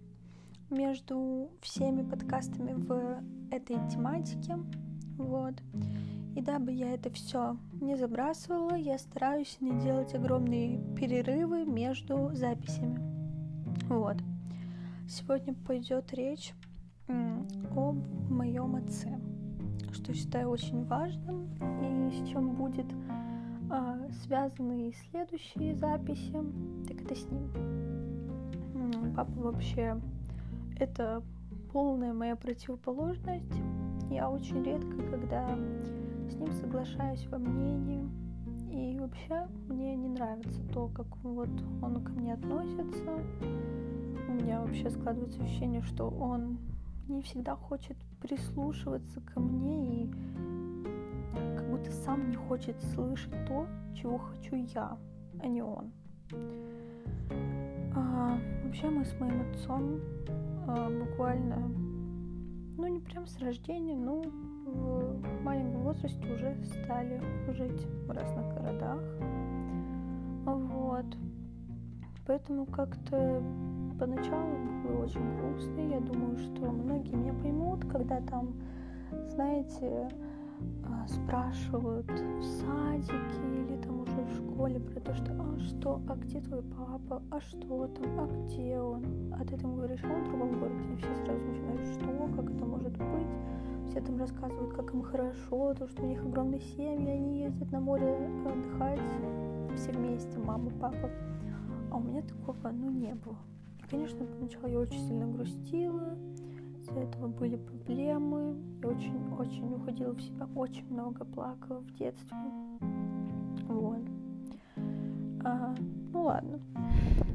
между 0.71 1.51
всеми 1.61 2.01
подкастами 2.01 2.73
в 2.73 3.21
этой 3.51 3.75
тематике. 3.87 4.57
Вот. 5.17 5.53
И 6.35 6.41
дабы 6.41 6.71
я 6.71 6.91
это 6.93 7.11
все 7.11 7.57
не 7.79 7.95
забрасывала, 7.95 8.75
я 8.75 8.97
стараюсь 8.97 9.57
не 9.59 9.79
делать 9.79 10.15
огромные 10.15 10.79
перерывы 10.95 11.65
между 11.65 12.31
записями. 12.33 12.99
Вот. 13.89 14.17
Сегодня 15.07 15.53
пойдет 15.53 16.11
речь 16.13 16.53
об 17.07 17.95
моем 18.29 18.75
отце, 18.75 19.19
что 19.91 20.15
считаю 20.15 20.49
очень 20.49 20.83
важным 20.85 21.47
и 21.83 22.11
с 22.11 22.29
чем 22.29 22.55
будет 22.55 22.87
связаны 24.23 24.89
и 24.89 24.95
следующие 25.09 25.75
записи, 25.75 26.43
так 26.87 27.01
это 27.01 27.15
с 27.15 27.25
ним. 27.29 29.13
Папа 29.15 29.31
вообще 29.35 29.99
это 30.79 31.21
полная 31.71 32.13
моя 32.13 32.35
противоположность. 32.35 33.53
Я 34.09 34.29
очень 34.29 34.63
редко, 34.63 34.97
когда 35.11 35.47
с 36.29 36.35
ним 36.35 36.51
соглашаюсь 36.53 37.27
во 37.27 37.37
мнении. 37.37 38.09
И 38.71 38.97
вообще 38.99 39.47
мне 39.67 39.95
не 39.95 40.09
нравится 40.09 40.61
то, 40.73 40.87
как 40.89 41.07
вот 41.23 41.49
он 41.81 42.03
ко 42.03 42.11
мне 42.11 42.33
относится. 42.33 43.23
У 44.27 44.31
меня 44.31 44.61
вообще 44.61 44.89
складывается 44.89 45.43
ощущение, 45.43 45.81
что 45.81 46.09
он 46.09 46.57
не 47.07 47.21
всегда 47.21 47.55
хочет 47.55 47.97
прислушиваться 48.21 49.21
ко 49.21 49.39
мне 49.39 50.03
и 50.03 50.11
будто 51.79 51.91
сам 51.91 52.29
не 52.29 52.35
хочет 52.35 52.75
слышать 52.93 53.33
то, 53.47 53.65
чего 53.93 54.17
хочу 54.17 54.55
я, 54.55 54.97
а 55.41 55.47
не 55.47 55.61
он. 55.61 55.91
А, 57.95 58.37
вообще 58.63 58.89
мы 58.89 59.05
с 59.05 59.19
моим 59.19 59.41
отцом 59.49 59.99
а, 60.67 60.89
буквально, 60.89 61.57
ну 62.77 62.87
не 62.87 62.99
прям 62.99 63.27
с 63.27 63.39
рождения, 63.39 63.95
но 63.95 64.21
в 64.21 65.43
маленьком 65.43 65.83
возрасте 65.83 66.33
уже 66.33 66.55
стали 66.65 67.21
жить 67.51 67.87
в 68.05 68.11
разных 68.11 68.53
городах. 68.53 69.01
Вот. 70.45 71.05
Поэтому 72.27 72.65
как-то 72.67 73.41
поначалу 73.99 74.55
было 74.83 75.03
очень 75.05 75.37
грустно. 75.37 75.79
Я 75.79 75.99
думаю, 75.99 76.37
что 76.37 76.71
многие 76.71 77.15
меня 77.15 77.33
поймут, 77.33 77.85
когда 77.91 78.21
там, 78.21 78.53
знаете, 79.29 80.09
спрашивают 81.07 82.09
в 82.09 82.43
садике 82.43 83.41
или 83.53 83.81
там 83.81 84.01
уже 84.01 84.21
в 84.23 84.35
школе 84.35 84.79
про 84.79 84.99
то, 84.99 85.13
что 85.13 85.31
а 85.39 85.59
что, 85.59 86.01
а 86.07 86.15
где 86.15 86.41
твой 86.41 86.61
папа, 86.61 87.21
а 87.31 87.39
что 87.39 87.87
там, 87.87 88.19
а 88.19 88.27
где 88.27 88.79
он? 88.79 89.33
А 89.33 89.45
ты 89.45 89.57
там 89.57 89.75
говоришь, 89.75 90.03
а 90.03 90.07
он 90.07 90.23
в 90.23 90.29
другом 90.29 90.59
городе, 90.59 90.93
и 90.93 90.95
все 90.97 91.15
сразу 91.23 91.41
начинают, 91.45 91.81
что, 91.87 92.35
как 92.35 92.51
это 92.51 92.65
может 92.65 92.97
быть? 92.97 93.89
Все 93.89 94.01
там 94.01 94.17
рассказывают, 94.17 94.75
как 94.75 94.93
им 94.93 95.01
хорошо, 95.01 95.73
то, 95.73 95.87
что 95.87 96.03
у 96.03 96.05
них 96.05 96.21
огромные 96.23 96.61
семьи, 96.61 97.09
они 97.09 97.43
ездят 97.43 97.71
на 97.71 97.79
море 97.79 98.29
отдыхать 98.45 98.99
все 99.75 99.91
вместе, 99.91 100.37
мама, 100.37 100.69
папа. 100.79 101.09
А 101.91 101.97
у 101.97 102.01
меня 102.01 102.21
такого, 102.21 102.69
ну, 102.71 102.89
не 102.91 103.13
было. 103.15 103.37
И, 103.79 103.89
конечно, 103.89 104.25
поначалу 104.25 104.67
я 104.67 104.79
очень 104.79 104.99
сильно 105.07 105.25
грустила, 105.25 106.17
из-за 106.89 107.01
этого 107.01 107.27
были 107.27 107.55
проблемы. 107.55 108.55
Я 108.81 108.89
очень-очень 108.89 109.73
уходила 109.73 110.13
в 110.13 110.21
себя, 110.21 110.47
очень 110.55 110.91
много 110.91 111.25
плакала 111.25 111.79
в 111.79 111.93
детстве. 111.93 112.37
Вот. 113.67 114.01
А, 115.43 115.75
ну 116.11 116.23
ладно. 116.23 116.59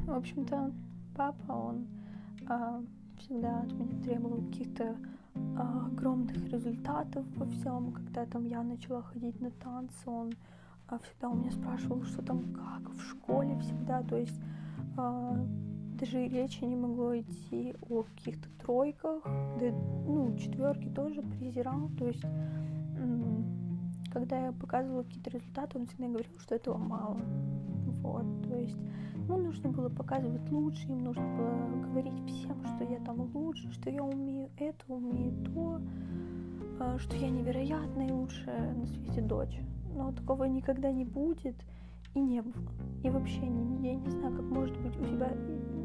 В 0.06 0.12
общем-то, 0.12 0.73
папа, 1.16 1.52
он 1.52 1.87
а, 2.46 2.82
всегда 3.18 3.61
от 3.61 3.73
меня 3.73 4.02
требовал 4.02 4.42
каких-то 4.49 4.96
а, 5.56 5.87
огромных 5.87 6.37
результатов 6.49 7.25
во 7.37 7.46
всем. 7.46 7.92
Когда 7.92 8.26
там 8.26 8.46
я 8.46 8.62
начала 8.62 9.02
ходить 9.02 9.40
на 9.40 9.50
танцы, 9.50 10.08
он 10.08 10.32
а, 10.88 10.99
всегда 10.99 11.28
у 11.28 11.37
меня 11.37 11.50
спрашивал, 11.50 12.02
что 12.02 12.23
там 12.23 12.42
как 12.52 12.90
в 12.92 13.00
школе 13.11 13.58
всегда. 13.61 14.02
То 14.02 14.16
есть 14.16 14.38
а, 14.96 15.38
даже 15.94 16.28
речи 16.28 16.64
не 16.64 16.76
могло 16.76 17.18
идти 17.18 17.74
о 17.88 18.02
каких-то 18.02 18.48
тройках, 18.60 19.22
да, 19.24 19.70
ну, 20.06 20.36
четверки 20.36 20.88
тоже 20.88 21.22
презирал, 21.22 21.88
то 21.98 22.06
есть 22.08 22.24
когда 24.14 24.46
я 24.46 24.52
показывала 24.52 25.02
какие-то 25.02 25.30
результаты, 25.30 25.78
он 25.78 25.86
всегда 25.86 26.06
говорил, 26.06 26.38
что 26.38 26.54
этого 26.54 26.78
мало. 26.78 27.18
Вот, 28.00 28.24
то 28.44 28.57
есть, 28.57 28.78
ну, 29.26 29.38
нужно 29.38 29.70
было 29.70 29.88
показывать 29.88 30.48
лучше, 30.52 30.87
им 30.87 31.02
нужно 31.02 31.24
было 31.37 31.83
говорить 31.83 32.24
всем, 32.28 32.64
что 32.64 32.85
я 32.85 33.00
там 33.00 33.28
лучше, 33.35 33.72
что 33.72 33.90
я 33.90 34.04
умею 34.04 34.50
это, 34.57 34.85
умею 34.87 35.33
то, 35.46 35.80
а, 36.78 36.98
что 36.98 37.16
я 37.16 37.28
невероятная 37.28 38.09
и 38.09 38.12
лучшая 38.12 38.74
на 38.74 38.87
свете 38.87 39.20
дочь. 39.20 39.59
Но 39.96 40.12
такого 40.12 40.44
никогда 40.44 40.92
не 40.92 41.04
будет 41.04 41.57
и 42.14 42.20
не 42.20 42.40
было. 42.42 42.55
И 43.03 43.11
вообще, 43.11 43.40
я 43.40 43.94
не 43.94 44.11
знаю, 44.11 44.35
как 44.37 44.44
может 44.44 44.77
быть 44.81 44.96
у 44.96 45.05
тебя 45.05 45.31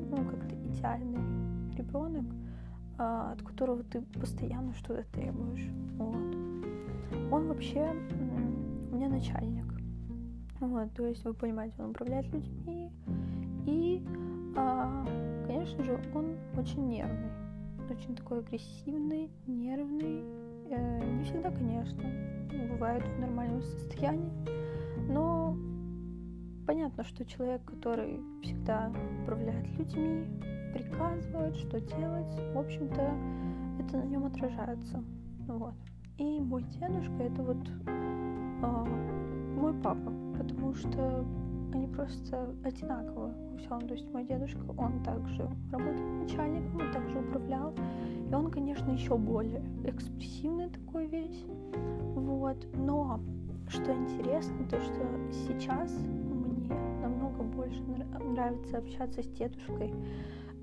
ну, 0.09 0.17
как-то 0.17 0.55
идеальный 0.55 1.75
ребенок, 1.75 2.25
а, 2.97 3.33
от 3.33 3.41
которого 3.41 3.83
ты 3.83 4.01
постоянно 4.01 4.73
что-то 4.73 5.03
требуешь. 5.11 5.67
Вот. 5.97 6.35
Он 7.31 7.47
вообще 7.47 7.93
у 8.91 8.95
меня 8.95 9.09
начальник. 9.09 9.65
Вот, 10.59 10.93
то 10.93 11.05
есть, 11.05 11.23
вы 11.23 11.33
понимаете, 11.33 11.75
он 11.79 11.91
управляет 11.91 12.27
людьми. 12.33 12.91
И, 13.65 14.05
а, 14.55 15.05
конечно 15.47 15.83
же, 15.83 15.99
он 16.13 16.37
очень 16.57 16.87
нервный. 16.87 17.31
Очень 17.89 18.15
такой 18.15 18.39
агрессивный, 18.39 19.31
нервный. 19.47 20.23
Э, 20.69 21.15
не 21.15 21.23
всегда, 21.23 21.49
конечно. 21.49 22.03
Бывает 22.71 23.03
в 23.03 23.19
нормальном 23.19 23.61
состоянии. 23.63 24.29
Но 25.07 25.57
понятно, 26.69 27.03
что 27.03 27.25
человек, 27.25 27.65
который 27.65 28.21
всегда 28.43 28.91
управляет 29.23 29.67
людьми, 29.79 30.23
приказывает, 30.71 31.55
что 31.55 31.81
делать, 31.81 32.29
в 32.53 32.59
общем-то, 32.59 33.11
это 33.79 33.97
на 33.97 34.03
нем 34.03 34.25
отражается. 34.25 35.03
Вот. 35.47 35.73
И 36.19 36.39
мой 36.39 36.61
дедушка 36.61 37.23
это 37.23 37.41
вот 37.41 37.57
э, 37.87 38.85
мой 39.55 39.73
папа, 39.81 40.13
потому 40.37 40.75
что 40.75 41.25
они 41.73 41.87
просто 41.87 42.55
одинаковы 42.63 43.33
во 43.51 43.57
всем. 43.57 43.87
То 43.87 43.95
есть 43.95 44.07
мой 44.13 44.25
дедушка, 44.25 44.61
он 44.77 45.01
также 45.01 45.49
работал 45.71 46.05
начальником, 46.21 46.81
он 46.81 46.91
также 46.91 47.17
управлял. 47.17 47.73
И 48.29 48.31
он, 48.31 48.51
конечно, 48.51 48.91
еще 48.91 49.17
более 49.17 49.63
экспрессивный 49.85 50.69
такой 50.69 51.07
весь. 51.07 51.45
Вот. 52.13 52.63
Но 52.75 53.19
что 53.69 53.91
интересно, 53.91 54.67
то 54.69 54.79
что 54.79 55.03
сейчас 55.31 55.91
больше 57.69 57.83
нравится 58.23 58.77
общаться 58.77 59.21
с 59.21 59.27
дедушкой. 59.27 59.93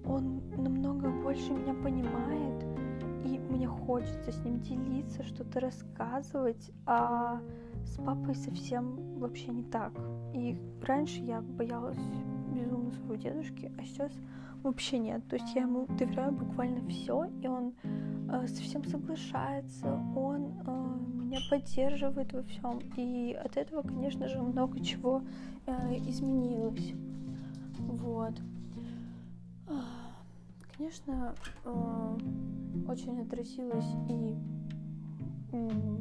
Он 0.05 0.41
намного 0.57 1.11
больше 1.11 1.53
меня 1.53 1.75
понимает, 1.75 2.65
и 3.25 3.39
мне 3.39 3.67
хочется 3.67 4.31
с 4.31 4.45
ним 4.45 4.61
делиться, 4.61 5.25
что-то 5.25 5.61
рассказывать, 5.61 6.71
а 6.87 7.41
с 7.85 7.97
папой 7.97 8.35
совсем 8.35 9.19
вообще 9.19 9.49
не 9.49 9.65
так. 9.65 9.93
И 10.33 10.57
раньше 10.83 11.21
я 11.21 11.41
боялась 11.41 11.99
безумно 12.55 12.93
своего 12.93 13.17
дедушки, 13.17 13.73
а 13.79 13.85
сейчас 13.85 14.13
вообще 14.63 14.99
нет. 14.99 15.27
То 15.29 15.37
есть 15.37 15.55
я 15.55 15.63
ему 15.63 15.87
доверяю 15.99 16.33
буквально 16.33 16.87
все, 16.89 17.25
и 17.43 17.47
он 17.49 17.75
э, 17.85 18.47
совсем 18.47 18.85
соглашается, 18.85 20.01
он 20.15 20.55
э, 20.67 21.16
меня 21.27 21.41
поддерживает 21.51 22.33
во 22.33 22.43
всем. 22.43 22.81
И 22.97 23.33
от 23.33 23.57
этого, 23.57 23.83
конечно 23.83 24.29
же, 24.29 24.41
много 24.41 24.81
чего 24.81 25.23
э, 25.67 25.97
изменилось. 26.09 26.93
Вот. 27.79 28.35
Конечно, 30.77 31.35
э, 31.65 32.19
очень 32.89 33.21
отразилось 33.21 33.91
и 34.09 34.37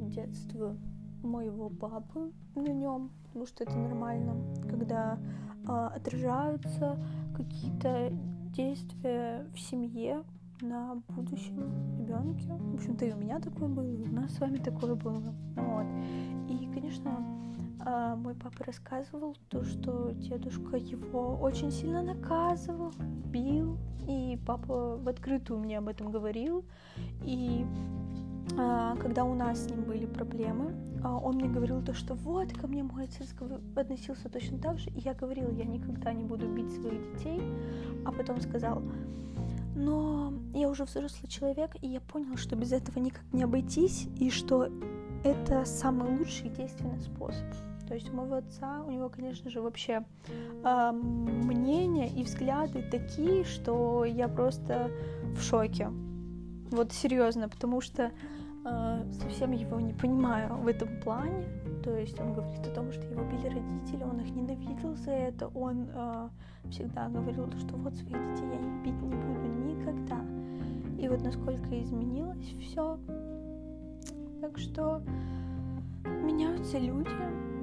детство 0.10 0.76
моего 1.24 1.70
папы 1.70 2.32
на 2.56 2.72
нем, 2.72 3.10
потому 3.26 3.46
что 3.46 3.64
это 3.64 3.76
нормально, 3.78 4.36
когда 4.70 5.18
э, 5.68 5.90
отражаются 5.96 6.98
какие-то 7.36 8.10
действия 8.56 9.48
в 9.54 9.60
семье, 9.60 10.24
на 10.62 11.02
будущем 11.10 11.60
ребенке. 12.00 12.48
В 12.50 12.76
общем-то, 12.76 13.06
и 13.06 13.14
у 13.14 13.18
меня 13.18 13.40
такое 13.40 13.68
было, 13.68 13.88
и 13.88 14.04
у 14.04 14.12
нас 14.14 14.34
с 14.34 14.40
вами 14.40 14.58
такое 14.58 14.96
было. 14.96 15.34
Вот. 15.56 15.86
И, 16.50 16.70
конечно, 16.74 17.26
а, 17.80 18.16
мой 18.16 18.36
папа 18.36 18.64
рассказывал 18.64 19.36
то, 19.50 19.64
что 19.64 20.12
дедушка 20.12 20.78
его 20.78 21.38
очень 21.38 21.72
сильно 21.72 22.02
наказывал, 22.02 22.92
бил, 23.32 23.78
и 24.08 24.40
папа 24.46 24.98
в 24.98 25.08
открытую 25.08 25.60
мне 25.60 25.78
об 25.78 25.88
этом 25.88 26.12
говорил. 26.12 26.66
И 27.24 27.66
а, 28.58 28.96
когда 28.98 29.24
у 29.24 29.34
нас 29.34 29.66
с 29.66 29.70
ним 29.70 29.84
были 29.84 30.06
проблемы, 30.06 30.74
а, 31.04 31.18
он 31.18 31.36
мне 31.36 31.50
говорил 31.50 31.84
то, 31.84 31.94
что 31.94 32.16
вот 32.16 32.54
ко 32.54 32.68
мне 32.68 32.84
мой 32.84 33.04
отец 33.04 33.34
относился 33.76 34.30
точно 34.30 34.58
так 34.58 34.80
же, 34.80 34.90
и 34.92 35.02
я 35.02 35.14
говорила, 35.14 35.50
я 35.52 35.66
никогда 35.66 36.14
не 36.14 36.24
буду 36.24 36.48
бить 36.48 36.72
своих 36.72 37.18
детей, 37.18 37.42
а 38.06 38.12
потом 38.12 38.40
сказал, 38.42 38.82
но 39.76 40.34
я 40.54 40.70
уже 40.70 40.86
взрослый 40.86 41.30
человек, 41.30 41.72
и 41.82 41.88
я 41.88 42.02
понял, 42.02 42.38
что 42.38 42.56
без 42.56 42.72
этого 42.72 43.00
никак 43.00 43.24
не 43.34 43.44
обойтись, 43.44 44.08
и 44.18 44.30
что 44.30 44.70
это 45.24 45.66
самый 45.66 46.18
лучший 46.18 46.50
действенный 46.50 47.00
способ. 47.00 47.46
То 47.88 47.94
есть 47.94 48.10
у 48.10 48.16
моего 48.16 48.36
отца, 48.38 48.82
у 48.88 48.92
него, 48.92 49.10
конечно 49.10 49.50
же, 49.50 49.62
вообще 49.62 50.04
э, 50.64 50.92
мнения 50.92 52.10
и 52.10 52.24
взгляды 52.24 52.84
такие, 52.90 53.44
что 53.44 54.06
я 54.06 54.28
просто 54.28 54.90
в 55.36 55.42
шоке. 55.42 55.90
Вот 56.72 56.92
серьезно, 56.94 57.48
потому 57.48 57.82
что 57.82 58.12
э, 58.66 59.12
совсем 59.22 59.52
его 59.52 59.80
не 59.80 59.94
понимаю 59.94 60.56
в 60.58 60.68
этом 60.68 61.00
плане. 61.02 61.46
То 61.86 61.96
есть 61.96 62.20
он 62.20 62.34
говорит 62.34 62.66
о 62.66 62.72
том, 62.72 62.92
что 62.92 63.04
его 63.06 63.24
били 63.26 63.48
родители, 63.48 64.04
он 64.04 64.20
их 64.20 64.36
ненавидел 64.36 64.96
за 64.96 65.12
это, 65.12 65.48
он 65.50 65.88
э, 65.94 66.30
всегда 66.72 67.08
говорил, 67.10 67.48
что 67.60 67.76
вот 67.76 67.94
своих 67.94 68.34
детей 68.34 68.50
я 68.52 68.84
бить 68.84 69.02
не 69.04 69.16
буду 69.16 69.48
никогда. 69.68 70.20
И 70.98 71.08
вот 71.08 71.22
насколько 71.22 71.80
изменилось 71.80 72.56
все. 72.60 72.98
Так 74.42 74.58
что 74.58 75.04
меняются 76.24 76.80
люди, 76.80 77.12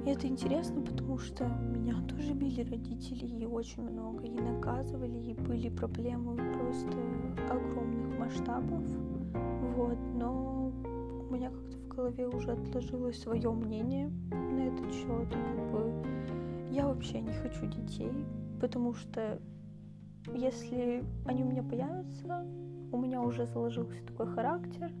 и 0.05 0.09
это 0.09 0.25
интересно, 0.25 0.81
потому 0.81 1.17
что 1.17 1.43
меня 1.45 2.01
тоже 2.07 2.33
били 2.33 2.61
родители, 2.61 3.25
и 3.25 3.45
очень 3.45 3.83
много, 3.83 4.25
и 4.25 4.39
наказывали, 4.39 5.17
и 5.17 5.33
были 5.33 5.67
проблемы 5.67 6.37
просто 6.37 6.97
огромных 7.49 8.19
масштабов. 8.19 8.83
Вот, 9.75 9.97
но 10.15 10.71
у 11.29 11.33
меня 11.33 11.49
как-то 11.49 11.72
голове 12.03 12.27
уже 12.27 12.51
отложилось 12.51 13.21
свое 13.21 13.51
мнение 13.51 14.11
на 14.29 14.67
этот 14.67 14.93
счет. 14.93 15.29
Как 15.29 15.71
бы 15.71 15.93
я 16.69 16.87
вообще 16.87 17.21
не 17.21 17.31
хочу 17.31 17.65
детей, 17.65 18.11
потому 18.59 18.93
что 18.93 19.39
если 20.33 21.03
они 21.25 21.43
у 21.43 21.47
меня 21.47 21.63
появятся, 21.63 22.45
у 22.91 22.97
меня 22.97 23.21
уже 23.21 23.45
заложился 23.45 24.03
такой 24.05 24.27
характер, 24.27 24.91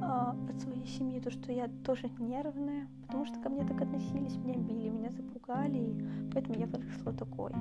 а, 0.00 0.36
от 0.48 0.60
своей 0.60 0.86
семьи, 0.86 1.20
то, 1.20 1.30
что 1.30 1.52
я 1.52 1.68
тоже 1.84 2.10
нервная, 2.18 2.86
потому 3.06 3.24
что 3.24 3.40
ко 3.40 3.48
мне 3.48 3.64
так 3.66 3.80
относились, 3.80 4.36
меня 4.36 4.56
били, 4.56 4.88
меня 4.88 5.10
запугали, 5.10 5.78
и 5.78 6.30
поэтому 6.32 6.58
я 6.58 6.66
выросла 6.66 7.12
такой. 7.12 7.52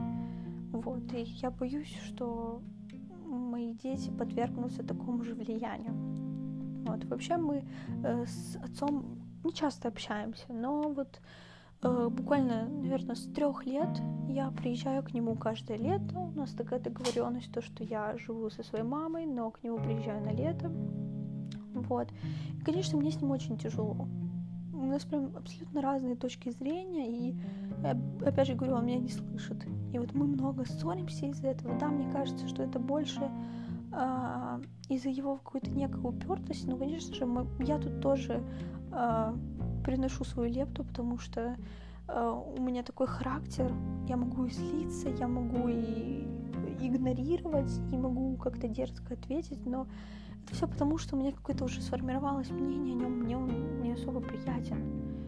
Вот, 0.72 1.12
и 1.14 1.22
я 1.42 1.50
боюсь, 1.50 1.96
что 2.06 2.62
мои 3.26 3.74
дети 3.74 4.12
подвергнутся 4.12 4.84
такому 4.84 5.24
же 5.24 5.34
влиянию. 5.34 6.15
Вот, 6.86 7.04
вообще 7.06 7.38
мы 7.38 7.64
э, 8.04 8.26
с 8.26 8.58
отцом 8.64 9.18
не 9.44 9.54
часто 9.54 9.88
общаемся, 9.88 10.46
но 10.50 10.84
вот 10.84 11.20
э, 11.82 12.10
буквально, 12.12 12.68
наверное, 12.68 13.16
с 13.16 13.26
трех 13.26 13.66
лет 13.66 13.90
я 14.28 14.52
приезжаю 14.52 15.04
к 15.04 15.14
нему 15.14 15.36
каждое 15.36 15.78
лето. 15.78 16.18
У 16.20 16.40
нас 16.40 16.52
такая 16.52 16.80
договоренность, 16.80 17.52
то, 17.52 17.62
что 17.62 17.84
я 17.84 18.16
живу 18.18 18.50
со 18.52 18.64
своей 18.64 18.86
мамой, 18.86 19.26
но 19.26 19.50
к 19.50 19.64
нему 19.64 19.78
приезжаю 19.78 20.24
на 20.24 20.32
лето. 20.32 20.72
Вот. 21.74 22.08
И, 22.60 22.64
конечно, 22.64 22.98
мне 22.98 23.12
с 23.12 23.20
ним 23.20 23.32
очень 23.32 23.58
тяжело. 23.58 24.08
У 24.74 24.86
нас 24.86 25.04
прям 25.06 25.32
абсолютно 25.36 25.82
разные 25.82 26.16
точки 26.16 26.50
зрения, 26.52 27.10
и 27.10 27.36
опять 28.24 28.48
же 28.48 28.54
говорю, 28.54 28.76
он 28.76 28.86
меня 28.86 29.00
не 29.00 29.10
слышит. 29.10 29.66
И 29.94 29.98
вот 29.98 30.14
мы 30.14 30.28
много 30.28 30.66
ссоримся 30.66 31.26
из-за 31.28 31.48
этого. 31.48 31.78
Да, 31.80 31.88
мне 31.88 32.12
кажется, 32.12 32.48
что 32.48 32.62
это 32.62 32.78
больше 32.78 33.30
а, 33.98 34.60
из-за 34.90 35.10
его 35.10 35.38
какой-то 35.38 35.72
некой 35.72 36.02
упертости. 36.04 36.66
Но, 36.66 36.78
конечно 36.78 37.16
же, 37.16 37.26
мы, 37.26 37.48
я 37.60 37.78
тут 37.78 38.02
тоже 38.02 38.44
а, 38.92 39.34
приношу 39.86 40.26
свою 40.26 40.52
лепту, 40.52 40.84
потому 40.84 41.18
что 41.18 41.56
а, 42.08 42.32
у 42.34 42.62
меня 42.62 42.84
такой 42.84 43.08
характер. 43.08 43.72
Я 44.08 44.18
могу 44.18 44.46
и 44.46 44.50
злиться, 44.50 45.10
я 45.10 45.28
могу 45.28 45.70
и 45.70 46.28
игнорировать, 46.82 47.72
и 47.92 47.98
могу 47.98 48.36
как-то 48.36 48.68
дерзко 48.68 49.14
ответить, 49.14 49.66
но 49.66 49.88
это 50.44 50.56
все 50.56 50.68
потому, 50.68 50.98
что 50.98 51.16
у 51.16 51.20
меня 51.20 51.32
какое-то 51.32 51.64
уже 51.64 51.82
сформировалось 51.82 52.50
мнение 52.50 52.96
о 52.96 53.00
нем, 53.00 53.12
мне 53.20 53.38
он 53.38 53.82
не 53.82 53.94
особо 53.94 54.20
приятен. 54.20 55.25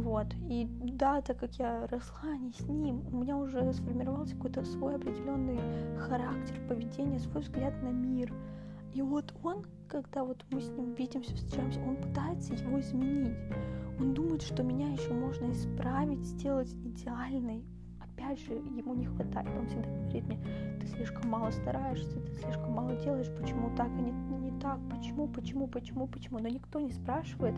Вот. 0.00 0.26
И 0.48 0.66
да, 0.70 1.20
так 1.20 1.38
как 1.38 1.54
я 1.54 1.86
росла 1.88 2.36
не 2.36 2.52
с 2.52 2.60
ним, 2.68 3.04
у 3.12 3.18
меня 3.18 3.36
уже 3.36 3.72
сформировался 3.72 4.34
какой-то 4.34 4.64
свой 4.64 4.96
определенный 4.96 5.58
характер, 5.98 6.54
поведение, 6.68 7.20
свой 7.20 7.42
взгляд 7.42 7.74
на 7.82 7.88
мир. 7.88 8.32
И 8.94 9.02
вот 9.02 9.34
он, 9.42 9.66
когда 9.88 10.24
вот 10.24 10.44
мы 10.50 10.60
с 10.60 10.70
ним 10.70 10.94
видимся, 10.94 11.34
встречаемся, 11.34 11.80
он 11.80 11.96
пытается 11.96 12.54
его 12.54 12.80
изменить. 12.80 13.36
Он 13.98 14.14
думает, 14.14 14.42
что 14.42 14.62
меня 14.62 14.88
еще 14.88 15.12
можно 15.12 15.50
исправить, 15.50 16.24
сделать 16.24 16.72
идеальной 16.72 17.62
опять 18.20 18.40
же, 18.40 18.54
ему 18.54 18.94
не 18.94 19.06
хватает. 19.06 19.48
Он 19.56 19.66
всегда 19.66 19.88
говорит 19.88 20.24
мне, 20.26 20.38
ты 20.80 20.86
слишком 20.86 21.30
мало 21.30 21.50
стараешься, 21.50 22.20
ты 22.20 22.32
слишком 22.34 22.72
мало 22.72 22.94
делаешь, 22.96 23.30
почему 23.38 23.74
так, 23.76 23.88
а 23.88 24.00
не, 24.00 24.12
не 24.12 24.60
так, 24.60 24.78
почему, 24.90 25.28
почему, 25.28 25.66
почему, 25.66 26.06
почему. 26.06 26.38
Но 26.38 26.48
никто 26.48 26.80
не 26.80 26.92
спрашивает, 26.92 27.54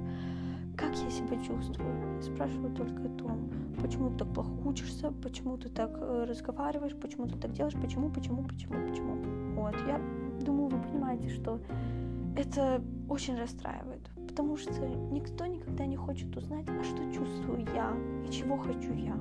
как 0.77 0.97
я 0.97 1.11
себя 1.11 1.37
чувствую. 1.43 2.23
Спрашивают 2.23 2.77
только 2.77 3.03
о 3.03 3.09
том, 3.19 3.51
почему 3.81 4.11
ты 4.11 4.19
так 4.19 4.29
плохо 4.35 4.51
учишься, 4.65 5.13
почему 5.23 5.57
ты 5.57 5.69
так 5.69 5.91
э, 6.01 6.25
разговариваешь, 6.29 6.95
почему 6.97 7.27
ты 7.27 7.37
так 7.39 7.53
делаешь, 7.53 7.75
почему, 7.81 8.11
почему, 8.11 8.45
почему, 8.45 8.89
почему. 8.89 9.15
Вот, 9.55 9.75
я 9.87 10.01
думаю, 10.41 10.69
вы 10.69 10.83
понимаете, 10.83 11.29
что 11.31 11.61
это 12.37 12.83
очень 13.09 13.37
расстраивает, 13.37 14.09
потому 14.29 14.57
что 14.57 14.73
никто 15.11 15.47
никогда 15.47 15.87
не 15.87 15.97
хочет 15.97 16.35
узнать, 16.37 16.67
а 16.69 16.85
что 16.85 17.13
чувствую 17.13 17.67
я 17.75 17.95
и 18.27 18.31
чего 18.31 18.57
хочу 18.57 18.93
я. 18.95 19.17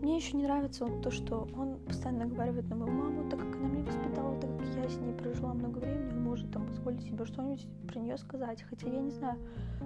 Мне 0.00 0.16
еще 0.16 0.36
не 0.36 0.44
нравится 0.44 0.86
то, 1.02 1.10
что 1.10 1.48
он 1.56 1.78
постоянно 1.80 2.24
наговаривает 2.24 2.68
на 2.70 2.76
мою 2.76 2.92
маму, 2.92 3.28
так 3.28 3.40
как 3.40 3.56
она 3.56 3.68
меня 3.68 3.84
воспитала, 3.84 4.40
так 4.40 4.50
как 4.56 4.66
я 4.76 4.88
с 4.88 4.96
ней 4.98 5.12
прожила 5.12 5.52
много 5.54 5.78
времени, 5.78 5.97
может 6.38 6.52
там 6.52 6.66
позволить 6.66 7.02
себе 7.02 7.24
что-нибудь 7.24 7.66
про 7.88 7.98
нее 7.98 8.16
сказать. 8.16 8.62
Хотя 8.62 8.88
я 8.88 9.00
не 9.00 9.10
знаю, 9.10 9.38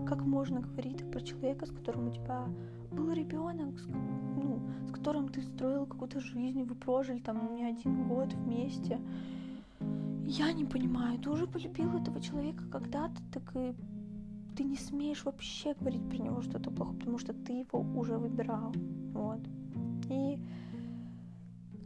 как 0.07 0.23
можно 0.23 0.61
говорить 0.61 1.11
про 1.11 1.21
человека, 1.21 1.67
с 1.67 1.71
которым 1.71 2.09
у 2.09 2.13
тебя 2.13 2.47
был 2.91 3.11
ребенок, 3.13 3.79
с, 3.79 3.87
ну, 3.87 4.61
с 4.87 4.93
которым 4.93 5.29
ты 5.29 5.41
строил 5.41 5.87
какую-то 5.87 6.21
жизнь, 6.21 6.63
вы 6.65 6.75
прожили 6.75 7.21
там 7.21 7.55
не 7.55 7.65
один 7.65 8.07
год 8.09 8.35
вместе. 8.35 9.01
Я 10.27 10.53
не 10.53 10.65
понимаю, 10.65 11.19
ты 11.19 11.31
уже 11.31 11.47
полюбил 11.47 11.97
этого 11.97 12.21
человека 12.21 12.65
когда-то, 12.71 13.17
так 13.33 13.57
и 13.57 13.75
ты 14.57 14.65
не 14.65 14.77
смеешь 14.77 15.25
вообще 15.25 15.75
говорить 15.81 16.07
про 16.09 16.19
него 16.19 16.43
что-то 16.43 16.71
плохое, 16.71 16.99
потому 16.99 17.19
что 17.19 17.33
ты 17.33 17.53
его 17.61 17.81
уже 17.99 18.19
выбирал. 18.19 18.75
Вот. 19.15 19.41
И, 20.11 20.39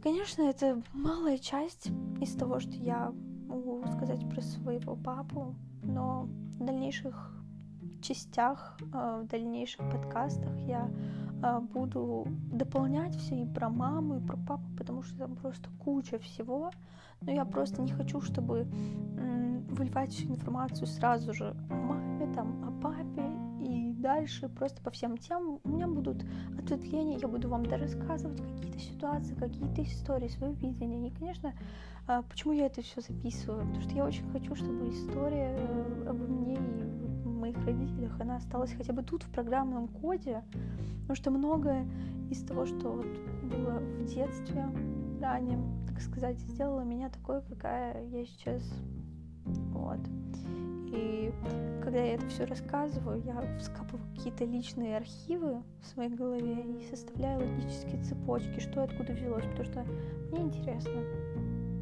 конечно, 0.03 0.41
это 0.41 0.81
малая 0.93 1.37
часть 1.37 1.89
из 2.19 2.33
того, 2.33 2.59
что 2.59 2.73
я 2.73 3.13
могу 3.47 3.83
сказать 3.87 4.27
про 4.29 4.41
своего 4.41 4.95
папу, 4.95 5.55
но 5.83 6.27
в 6.59 6.63
дальнейших 6.63 7.33
частях, 8.01 8.77
э, 8.93 9.21
в 9.23 9.27
дальнейших 9.27 9.89
подкастах 9.89 10.55
я 10.67 10.89
э, 11.41 11.59
буду 11.59 12.27
дополнять 12.51 13.15
все 13.15 13.43
и 13.43 13.45
про 13.45 13.69
маму, 13.69 14.17
и 14.17 14.25
про 14.25 14.37
папу, 14.37 14.63
потому 14.77 15.03
что 15.03 15.17
там 15.17 15.35
просто 15.35 15.69
куча 15.79 16.19
всего. 16.19 16.71
Но 17.21 17.31
я 17.31 17.45
просто 17.45 17.81
не 17.81 17.91
хочу, 17.91 18.21
чтобы 18.21 18.67
выливать 19.77 20.11
всю 20.11 20.29
информацию 20.29 20.87
сразу 20.87 21.33
же 21.33 21.55
о 21.69 21.73
маме, 21.75 22.33
там, 22.33 22.63
о 22.67 22.81
папе 22.81 23.36
дальше 24.07 24.47
просто 24.47 24.81
по 24.81 24.89
всем 24.89 25.17
темам. 25.17 25.59
У 25.65 25.69
меня 25.69 25.85
будут 25.85 26.23
ответвления, 26.57 27.17
я 27.17 27.27
буду 27.27 27.49
вам 27.49 27.63
рассказывать 27.63 28.41
какие-то 28.41 28.79
ситуации, 28.79 29.35
какие-то 29.35 29.83
истории, 29.83 30.29
свое 30.29 30.53
видение. 30.53 31.09
И, 31.09 31.11
конечно, 31.11 31.53
а, 32.07 32.21
почему 32.21 32.53
я 32.53 32.67
это 32.67 32.81
все 32.81 33.01
записываю? 33.01 33.65
Потому 33.65 33.81
что 33.81 33.95
я 33.95 34.05
очень 34.05 34.31
хочу, 34.31 34.55
чтобы 34.55 34.89
история 34.89 35.57
э, 35.57 36.07
обо 36.07 36.23
мне 36.23 36.55
и 36.55 37.27
моих 37.27 37.57
родителях, 37.65 38.17
она 38.21 38.37
осталась 38.37 38.71
хотя 38.71 38.93
бы 38.93 39.03
тут, 39.03 39.23
в 39.23 39.29
программном 39.29 39.89
коде, 39.89 40.41
потому 41.01 41.15
что 41.15 41.31
многое 41.31 41.85
из 42.31 42.41
того, 42.43 42.65
что 42.65 42.89
вот 42.89 43.07
было 43.43 43.79
в 43.79 44.05
детстве 44.05 44.69
раннем, 45.21 45.85
так 45.85 45.99
сказать, 45.99 46.39
сделало 46.39 46.81
меня 46.81 47.09
такой, 47.09 47.41
какая 47.41 48.05
я 48.07 48.25
сейчас. 48.25 48.63
Когда 51.97 52.09
я 52.09 52.13
это 52.13 52.27
все 52.27 52.45
рассказываю, 52.45 53.23
я 53.23 53.41
вскапываю 53.57 54.07
какие-то 54.13 54.45
личные 54.45 54.97
архивы 54.97 55.63
в 55.81 55.87
своей 55.87 56.11
голове 56.11 56.61
и 56.61 56.85
составляю 56.91 57.39
логические 57.39 58.03
цепочки, 58.03 58.59
что 58.59 58.83
откуда 58.83 59.13
взялось, 59.13 59.45
потому 59.45 59.63
что 59.63 59.83
мне 60.29 60.41
интересно, 60.41 61.01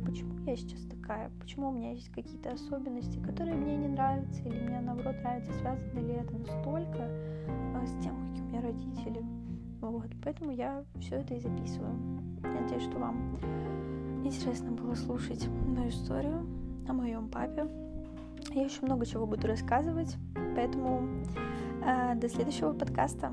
почему 0.06 0.38
я 0.46 0.56
сейчас 0.56 0.80
такая, 0.86 1.30
почему 1.42 1.68
у 1.68 1.74
меня 1.74 1.92
есть 1.92 2.08
какие-то 2.14 2.54
особенности, 2.54 3.20
которые 3.20 3.58
мне 3.58 3.76
не 3.76 3.90
нравятся, 3.90 4.42
или 4.44 4.58
мне 4.58 4.80
наоборот 4.80 5.18
нравятся, 5.22 5.52
связано 5.60 6.00
ли 6.00 6.14
это 6.14 6.38
настолько 6.38 7.10
а, 7.76 7.86
с 7.86 8.02
тем, 8.02 8.16
какие 8.26 8.42
у 8.42 8.48
меня 8.48 8.62
родители. 8.62 9.22
Вот, 9.82 10.12
поэтому 10.24 10.52
я 10.52 10.86
все 11.02 11.16
это 11.16 11.34
и 11.34 11.42
записываю. 11.42 11.94
Надеюсь, 12.42 12.84
что 12.84 13.00
вам 13.00 13.38
интересно 14.24 14.72
было 14.72 14.96
слушать 14.96 15.46
мою 15.68 15.90
историю 15.90 16.48
о 16.88 16.94
моем 16.94 17.28
папе, 17.28 17.68
я 18.56 18.64
еще 18.64 18.82
много 18.84 19.06
чего 19.06 19.26
буду 19.26 19.48
рассказывать, 19.48 20.16
поэтому 20.56 21.08
э, 21.84 22.16
до 22.16 22.30
следующего 22.30 22.72
подкаста. 22.74 23.32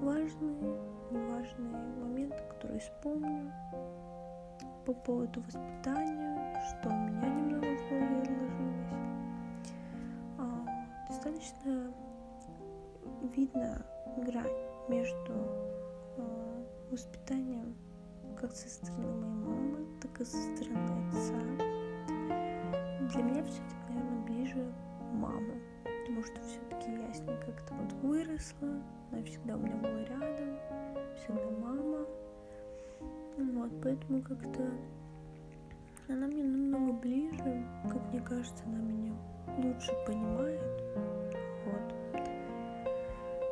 Важные, 0.00 0.78
неважные 1.10 1.76
моменты, 2.00 2.36
которые 2.50 2.80
вспомню 2.80 3.52
по 4.86 4.92
поводу 4.94 5.40
воспитания, 5.42 6.62
что 6.68 6.88
у 6.88 6.92
меня 6.92 7.28
немного 7.28 7.66
в 7.66 7.88
голове 7.88 8.22
отложилось. 8.22 8.90
А, 10.38 10.66
достаточно 11.08 11.92
видно 13.34 13.86
грань 14.18 14.46
между 14.88 15.32
а, 16.16 16.64
воспитанием 16.90 17.76
как 18.40 18.52
со 18.52 18.68
стороны 18.68 19.06
моей 19.16 19.44
мамы, 19.44 19.86
так 20.00 20.20
и 20.20 20.24
со 20.24 20.36
стороны 20.36 21.08
отца. 21.08 21.34
Для 23.12 23.22
меня 23.22 23.44
все-таки, 23.44 23.74
наверное, 23.88 24.24
ближе 24.24 24.72
мама, 25.12 25.54
потому 26.20 26.24
что 26.24 26.40
все-таки 26.46 26.92
я 26.92 27.12
с 27.14 27.20
ней 27.20 27.36
как-то 27.46 27.74
вот 27.74 27.92
выросла, 28.02 28.68
она 29.10 29.22
всегда 29.24 29.56
у 29.56 29.60
меня 29.60 29.76
была 29.76 30.04
рядом, 30.04 30.58
всегда 31.16 31.50
мама. 31.58 32.06
Вот, 33.38 33.70
поэтому 33.82 34.22
как-то 34.22 34.70
она 36.08 36.26
мне 36.26 36.42
намного 36.42 36.92
ближе, 36.92 37.66
как 37.88 38.12
мне 38.12 38.20
кажется, 38.20 38.64
она 38.66 38.78
меня 38.78 39.14
лучше 39.58 39.92
понимает. 40.06 40.60
Вот. 41.64 41.94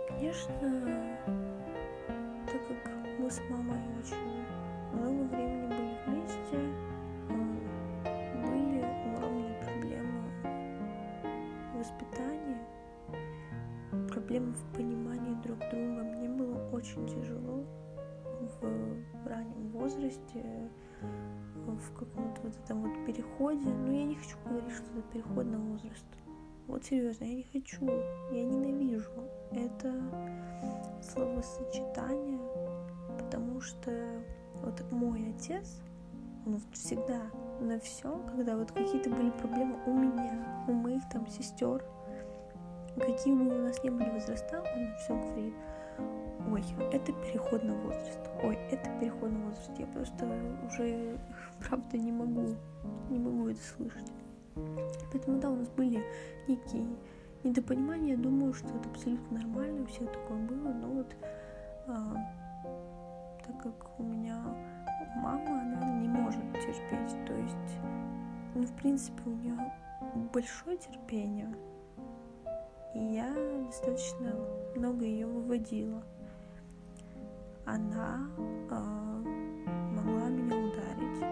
Конечно, 0.09 0.54
так 2.46 2.68
как 2.68 2.92
мы 3.18 3.31
с 3.31 3.40
мамой 3.48 3.78
очень 3.98 4.44
много 4.92 5.22
времени 5.35 5.66
были 5.66 5.96
вместе, 6.07 6.88
проблемы 14.38 14.55
в 14.55 14.77
понимании 14.77 15.35
друг 15.42 15.59
друга. 15.70 16.03
Мне 16.03 16.29
было 16.29 16.70
очень 16.70 17.07
тяжело 17.07 17.64
в 18.61 19.27
раннем 19.27 19.70
возрасте, 19.70 20.70
в 21.66 21.92
каком-то 21.92 22.40
вот 22.42 22.57
этом 22.64 22.83
вот 22.83 23.07
переходе. 23.07 23.68
Но 23.68 23.92
я 23.92 24.05
не 24.05 24.14
хочу 24.14 24.37
говорить, 24.44 24.70
что 24.70 24.85
это 24.98 25.03
переходный 25.12 25.59
возраст. 25.59 26.07
Вот 26.66 26.85
серьезно, 26.85 27.24
я 27.24 27.35
не 27.35 27.44
хочу, 27.44 27.87
я 28.31 28.44
ненавижу 28.44 29.11
это 29.53 29.94
словосочетание, 31.03 32.38
потому 33.18 33.61
что 33.61 33.90
вот 34.62 34.85
мой 34.92 35.35
отец, 35.35 35.81
он 36.46 36.61
всегда 36.72 37.22
на 37.61 37.81
все, 37.81 38.22
когда 38.37 38.57
вот 38.57 38.70
какие-то 38.70 39.11
были 39.11 39.31
проблемы 39.31 39.79
у 39.87 39.94
меня, 39.94 40.64
у 40.68 40.72
моих 40.72 41.03
там 41.09 41.27
сестер, 41.27 41.83
какие 42.98 43.34
бы 43.34 43.46
у 43.46 43.62
нас 43.64 43.82
не 43.82 43.90
были 43.90 44.11
возраста, 44.11 44.62
он 44.76 44.94
все 44.96 45.14
говорит, 45.14 45.54
ой, 46.50 46.64
это 46.92 47.12
переходный 47.12 47.74
возраст, 47.76 48.20
ой, 48.42 48.58
это 48.70 48.90
переходный 49.00 49.44
возраст, 49.44 49.70
я 49.78 49.87
просто 49.87 50.26
уже, 50.66 51.18
правда, 51.68 51.98
не 51.98 52.12
могу, 52.12 52.54
не 53.11 53.18
могу 53.18 53.48
это 53.48 53.61
слышать. 53.61 54.12
Поэтому, 55.12 55.38
да, 55.40 55.50
у 55.50 55.56
нас 55.56 55.68
были 55.68 56.02
некие 56.46 56.87
недопонимания, 57.44 58.16
думаю, 58.16 58.52
что 58.52 58.68
это 58.68 58.88
абсолютно 58.90 59.38
нормально, 59.38 59.82
у 59.82 59.87
всех 59.87 60.11
такое 60.11 60.38
было, 60.38 60.72
но 60.72 60.88
вот 60.88 61.16
а, 61.87 62.16
так 63.46 63.62
как 63.62 64.00
у 64.00 64.02
меня 64.02 64.37
мама, 65.16 65.62
она 65.62 65.84
не 66.00 66.08
может 66.08 66.42
терпеть, 66.54 67.26
то 67.26 67.34
есть, 67.34 67.78
ну, 68.54 68.62
в 68.62 68.72
принципе, 68.74 69.22
у 69.26 69.30
нее 69.30 69.56
большое 70.32 70.76
терпение, 70.76 71.48
и 72.98 73.14
я 73.14 73.32
достаточно 73.66 74.34
много 74.74 75.04
ее 75.04 75.26
выводила. 75.26 76.02
Она 77.64 78.28
э, 78.38 78.74
могла 79.94 80.28
меня 80.28 80.56
ударить. 80.56 81.22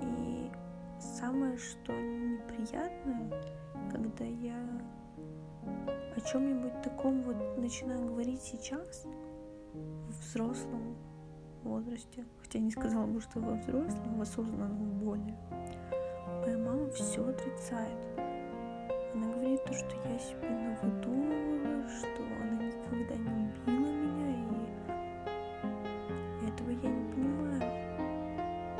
И 0.00 0.50
самое, 0.98 1.56
что 1.58 1.92
неприятное, 1.92 3.30
когда 3.92 4.24
я 4.24 4.58
о 6.16 6.20
чем-нибудь 6.20 6.82
таком 6.82 7.22
вот 7.22 7.58
начинаю 7.58 8.06
говорить 8.06 8.42
сейчас, 8.42 9.06
в 9.74 10.30
взрослом 10.30 10.96
возрасте, 11.62 12.26
хотя 12.42 12.58
не 12.58 12.72
сказала 12.72 13.06
бы, 13.06 13.20
что 13.20 13.38
во 13.38 13.52
взрослом, 13.52 14.18
в 14.18 14.22
осознанном 14.22 14.98
более, 14.98 15.38
моя 16.44 16.58
мама 16.58 16.90
все 16.90 17.24
отрицает. 17.24 18.19
Она 19.14 19.26
говорит 19.32 19.64
то, 19.64 19.72
что 19.72 19.96
я 20.08 20.18
себе 20.18 20.48
навыдумывала, 20.48 21.88
что 21.88 22.22
она 22.40 22.64
никогда 22.64 23.14
не 23.16 23.50
убила 23.50 23.92
меня, 23.92 24.30
и 26.40 26.48
этого 26.48 26.70
я 26.70 26.90
не 26.90 27.12
понимаю. 27.12 27.62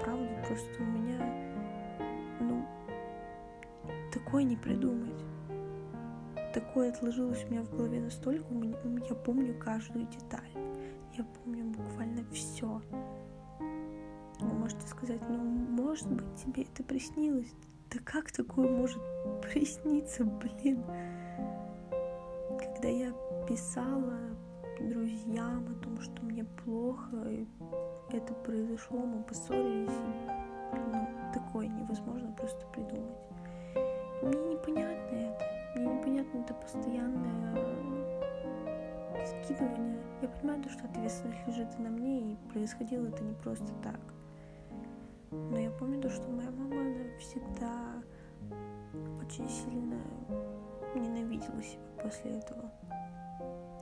Правда, 0.02 0.44
просто 0.46 0.82
у 0.82 0.84
меня, 0.84 1.18
ну, 2.40 2.64
такое 4.12 4.44
не 4.44 4.56
придумать. 4.56 5.24
Такое 6.54 6.90
отложилось 6.90 7.44
у 7.44 7.52
меня 7.52 7.62
в 7.62 7.70
голове 7.70 8.00
настолько, 8.00 8.46
я 8.54 9.14
помню 9.14 9.54
каждую 9.58 10.06
деталь 10.06 10.50
я 11.20 11.24
помню 11.24 11.64
буквально 11.66 12.24
все. 12.32 12.80
Вы 14.40 14.48
можете 14.58 14.86
сказать, 14.86 15.20
ну, 15.28 15.36
может 15.36 16.10
быть, 16.10 16.34
тебе 16.36 16.62
это 16.62 16.82
приснилось. 16.82 17.52
Да 17.92 17.98
как 18.04 18.30
такое 18.30 18.68
может 18.68 19.02
присниться, 19.42 20.24
блин? 20.24 20.84
Когда 22.58 22.88
я 22.88 23.12
писала 23.48 24.16
друзьям 24.78 25.66
о 25.68 25.82
том, 25.82 26.00
что 26.00 26.22
мне 26.22 26.44
плохо, 26.44 27.16
и 27.28 27.48
это 28.12 28.32
произошло, 28.34 28.98
мы 29.00 29.24
поссорились, 29.24 29.90
ну, 30.72 31.08
такое 31.34 31.66
невозможно 31.66 32.32
просто 32.38 32.64
придумать. 32.68 33.18
Мне 34.22 34.54
непонятно 34.54 35.16
это. 35.16 35.44
Мне 35.74 35.92
непонятно 35.92 36.38
это 36.38 36.54
постоянное 36.54 37.56
скидывания. 39.26 39.98
Я 40.22 40.28
понимаю, 40.28 40.62
что 40.68 40.84
ответственность 40.84 41.46
лежит 41.48 41.78
на 41.80 41.88
мне, 41.88 42.32
и 42.32 42.36
происходило 42.52 43.06
это 43.08 43.24
не 43.24 43.34
просто 43.34 43.72
так. 43.82 44.00
Помню 45.80 45.98
то, 46.02 46.10
что 46.10 46.28
моя 46.30 46.50
мама, 46.50 46.76
она 46.76 47.18
всегда 47.18 48.02
очень 49.18 49.48
сильно 49.48 49.96
ненавидела 50.94 51.62
себя 51.62 51.80
после 52.02 52.32
этого. 52.32 52.70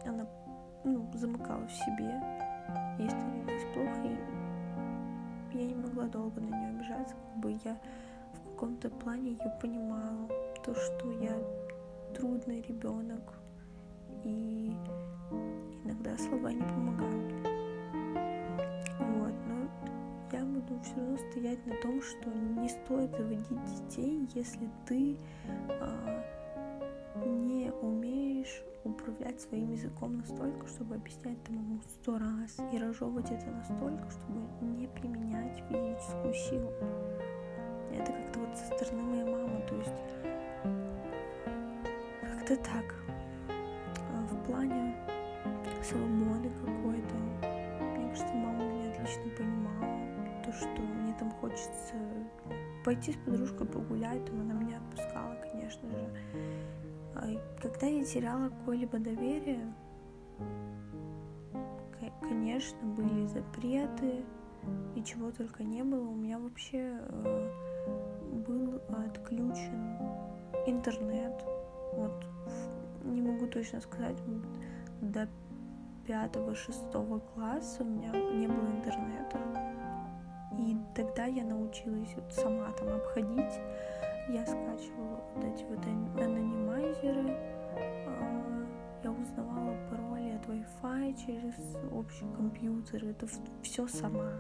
Она 0.07 0.25
ну, 0.85 1.11
замыкала 1.15 1.67
в 1.67 1.73
себе, 1.73 2.23
ей 3.01 3.11
становилось 3.11 3.65
плохо, 3.75 4.17
и 5.53 5.59
я 5.59 5.67
не 5.67 5.75
могла 5.75 6.05
долго 6.05 6.41
на 6.41 6.55
нее 6.55 6.69
обижаться, 6.69 7.17
как 7.17 7.41
бы 7.43 7.59
я 7.65 7.77
в 8.33 8.51
каком-то 8.53 8.91
плане 8.91 9.33
ее 9.33 9.59
понимала, 9.61 10.29
то, 10.65 10.77
что 10.77 11.11
я 11.21 11.37
трудный 12.15 12.63
ребенок, 12.63 13.35
и 14.23 14.73
иногда 15.83 16.17
слова 16.17 16.53
не 16.53 16.63
помогают. 16.63 17.48
Все 20.83 20.95
равно 20.97 21.19
стоять 21.31 21.67
на 21.67 21.75
том, 21.77 22.03
что 22.03 22.31
не 22.31 22.69
стоит 22.69 23.11
заводить 23.17 23.65
детей, 23.65 24.29
если 24.35 24.69
ты 24.87 25.17
а, 25.81 26.25
не 27.25 27.71
умеешь 27.83 28.63
управлять 28.85 29.41
своим 29.41 29.73
языком 29.73 30.19
настолько, 30.19 30.67
чтобы 30.67 30.97
объяснять 30.97 31.43
там 31.45 31.57
ему 31.57 31.81
сто 31.83 32.19
раз 32.19 32.57
и 32.73 32.79
разжевывать 32.79 33.31
это 33.31 33.47
настолько, 33.51 34.11
чтобы 34.11 34.41
не 34.61 34.87
применять 34.87 35.63
физическую 35.69 36.35
силу. 36.35 36.73
Это 37.93 38.13
как-то 38.13 38.41
вот 38.41 38.57
со 38.57 38.67
стороны 38.67 39.03
моей 39.03 39.25
мамы, 39.25 39.65
то 39.69 39.77
есть 39.77 39.91
как-то 42.23 42.57
так. 42.57 42.95
А 44.15 44.27
в 44.27 44.47
плане 44.47 44.95
свободы 45.83 46.51
какой-то. 46.65 47.15
Мне 47.97 48.11
кажется, 48.11 48.35
мама 48.35 48.65
меня 48.65 48.91
отлично 48.91 49.23
понимала. 49.37 49.98
То, 50.49 50.55
что 50.55 50.81
мне 50.81 51.13
там 51.19 51.31
хочется 51.31 51.95
пойти 52.83 53.13
с 53.13 53.17
подружкой 53.17 53.67
погулять, 53.67 54.25
там 54.25 54.41
она 54.41 54.55
меня 54.55 54.79
отпускала, 54.79 55.37
конечно 55.43 55.91
же. 55.91 56.09
А 57.17 57.61
когда 57.61 57.87
я 57.87 58.03
теряла 58.03 58.49
какое-либо 58.49 58.99
доверие, 58.99 59.75
конечно, 62.23 62.79
были 62.83 63.27
запреты 63.27 64.25
и 64.97 65.05
чего 65.05 65.31
только 65.33 65.65
не 65.65 65.83
было. 65.83 66.09
У 66.09 66.15
меня 66.15 66.39
вообще 66.39 66.99
э, 66.99 67.51
был 68.47 68.81
отключен 68.89 69.99
интернет. 70.67 71.45
Вот 71.93 72.25
не 73.05 73.21
могу 73.21 73.49
точно 73.49 73.83
сказать, 73.83 74.17
до 75.03 75.29
пятого-шестого 76.07 77.19
класса 77.19 77.83
у 77.83 77.87
меня 77.87 78.13
не 78.13 78.47
было 78.47 78.67
интернета. 78.79 79.78
И 80.59 80.77
тогда 80.95 81.25
я 81.27 81.45
научилась 81.45 82.13
вот 82.17 82.33
сама 82.33 82.73
там 82.73 82.89
обходить. 82.89 83.61
Я 84.29 84.45
скачивала 84.45 85.21
вот 85.35 85.45
эти 85.45 85.65
вот 85.65 85.79
анонимайзеры. 86.21 87.31
А, 88.07 88.67
я 89.05 89.13
узнавала 89.13 89.77
пароли 89.89 90.33
от 90.33 90.47
Wi-Fi 90.47 91.17
через 91.17 91.55
общий 91.93 92.27
компьютер. 92.37 93.05
Это 93.05 93.27
все 93.63 93.87
сама. 93.87 94.33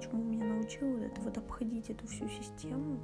Чему 0.00 0.22
меня 0.22 0.44
научила 0.44 0.96
вот 0.96 1.02
это 1.02 1.20
вот 1.20 1.38
обходить 1.38 1.90
эту 1.90 2.06
всю 2.06 2.28
систему. 2.28 2.98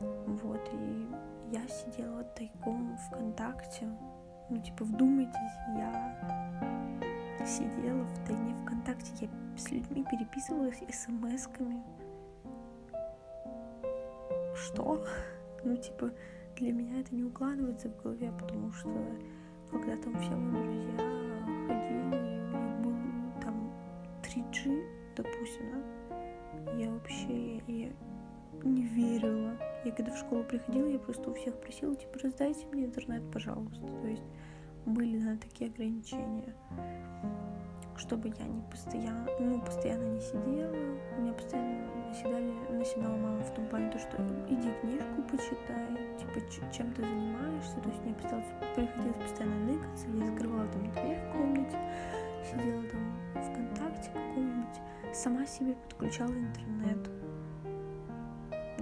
Вот, 0.00 0.70
и 0.72 1.06
я 1.52 1.66
сидела 1.68 2.24
тайком 2.24 2.96
ВКонтакте. 3.08 3.88
Ну, 4.50 4.62
типа, 4.62 4.84
вдумайтесь, 4.84 5.34
я 5.76 6.98
сидела 7.48 8.04
в 8.04 8.26
тайне 8.26 8.54
ВКонтакте, 8.62 9.12
я 9.20 9.28
с 9.58 9.70
людьми 9.70 10.04
переписывалась 10.10 10.82
смс-ками. 10.90 11.82
Что? 14.54 15.04
Ну, 15.64 15.76
типа, 15.76 16.10
для 16.56 16.72
меня 16.72 17.00
это 17.00 17.14
не 17.14 17.24
укладывается 17.24 17.88
в 17.88 18.02
голове, 18.02 18.32
потому 18.38 18.70
что 18.72 18.90
когда 19.70 19.96
там 19.96 20.18
все 20.20 20.34
мои 20.36 20.62
друзья 20.62 20.96
ходили, 21.66 22.02
у 22.04 22.58
них 22.58 22.80
был 22.82 23.42
там 23.42 23.72
3G, 24.22 24.84
допустим, 25.16 25.64
да, 25.72 26.72
я 26.78 26.90
вообще 26.90 27.56
я 27.56 27.90
не 28.62 28.82
верила. 28.82 29.56
Я 29.84 29.92
когда 29.92 30.12
в 30.12 30.18
школу 30.18 30.44
приходила, 30.44 30.86
я 30.86 30.98
просто 30.98 31.30
у 31.30 31.34
всех 31.34 31.58
просила, 31.60 31.94
типа, 31.96 32.18
раздайте 32.22 32.66
мне 32.66 32.84
интернет, 32.84 33.22
пожалуйста. 33.32 33.86
То 33.86 34.06
есть 34.06 34.24
были 34.88 35.18
на 35.18 35.36
такие 35.36 35.70
ограничения 35.70 36.54
чтобы 37.98 38.28
я 38.38 38.46
не 38.46 38.62
постоянно, 38.70 39.28
ну, 39.40 39.60
постоянно 39.60 40.14
не 40.14 40.20
сидела. 40.20 40.72
Меня 41.18 41.32
постоянно 41.32 42.08
наседали, 42.08 42.54
наседала 42.70 43.16
мама 43.16 43.42
в 43.42 43.54
том 43.54 43.66
плане, 43.66 43.90
то, 43.90 43.98
что 43.98 44.16
иди 44.48 44.70
книжку 44.80 45.22
почитай, 45.30 45.86
типа, 46.18 46.72
чем 46.72 46.92
ты 46.92 47.02
занимаешься. 47.02 47.80
То 47.80 47.88
есть 47.88 48.02
мне 48.04 48.14
приходилось 48.14 49.16
постоянно 49.22 49.72
ныкаться, 49.72 50.06
я 50.08 50.26
закрывала 50.26 50.66
там 50.68 50.90
дверь 50.92 51.18
в 51.18 51.32
комнате, 51.32 51.78
сидела 52.50 52.82
там 52.84 53.42
ВКонтакте 53.42 54.10
каком-нибудь, 54.10 54.80
сама 55.12 55.46
себе 55.46 55.74
подключала 55.74 56.32
интернет. 56.32 57.10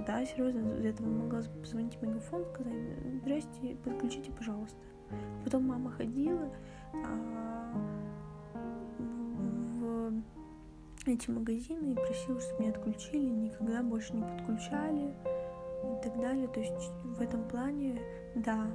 Да, 0.07 0.25
серьезно, 0.25 0.79
из 0.79 0.85
этого 0.85 1.09
могла 1.09 1.41
позвонить 1.61 1.97
в 1.97 2.03
мегафон, 2.03 2.45
сказать, 2.45 2.75
здрасте, 3.23 3.77
подключите, 3.83 4.31
пожалуйста. 4.31 4.79
Потом 5.45 5.67
мама 5.67 5.91
ходила, 5.91 6.51
а 6.95 7.37
эти 11.07 11.31
магазины 11.31 11.93
и 11.93 11.95
просила, 11.95 12.41
чтобы 12.41 12.63
меня 12.63 12.71
отключили, 12.73 13.29
никогда 13.29 13.83
больше 13.83 14.15
не 14.15 14.23
подключали 14.23 15.15
и 15.85 16.03
так 16.03 16.21
далее. 16.21 16.49
То 16.49 16.61
есть 16.61 16.73
в 17.05 17.21
этом 17.21 17.45
плане, 17.49 18.01
да, 18.35 18.67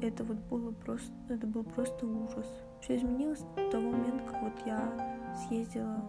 это 0.00 0.24
вот 0.24 0.38
было 0.50 0.72
просто, 0.72 1.12
это 1.28 1.46
был 1.46 1.64
просто 1.64 2.06
ужас. 2.06 2.46
Все 2.80 2.96
изменилось 2.96 3.40
с 3.40 3.70
того 3.70 3.90
момента, 3.90 4.24
как 4.24 4.42
вот 4.42 4.52
я 4.66 4.80
съездила 5.46 6.02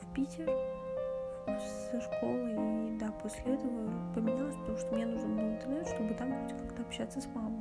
в 0.00 0.12
Питер 0.14 0.50
со 1.90 2.00
школы, 2.00 2.94
и 2.94 2.98
да, 2.98 3.12
после 3.22 3.54
этого 3.54 3.90
поменялось, 4.14 4.56
потому 4.56 4.78
что 4.78 4.94
мне 4.94 5.06
нужен 5.06 5.36
был 5.36 5.44
интернет, 5.44 5.86
чтобы 5.88 6.14
там 6.14 6.32
хоть 6.42 6.58
как-то 6.58 6.82
общаться 6.82 7.20
с 7.20 7.26
мамой. 7.34 7.53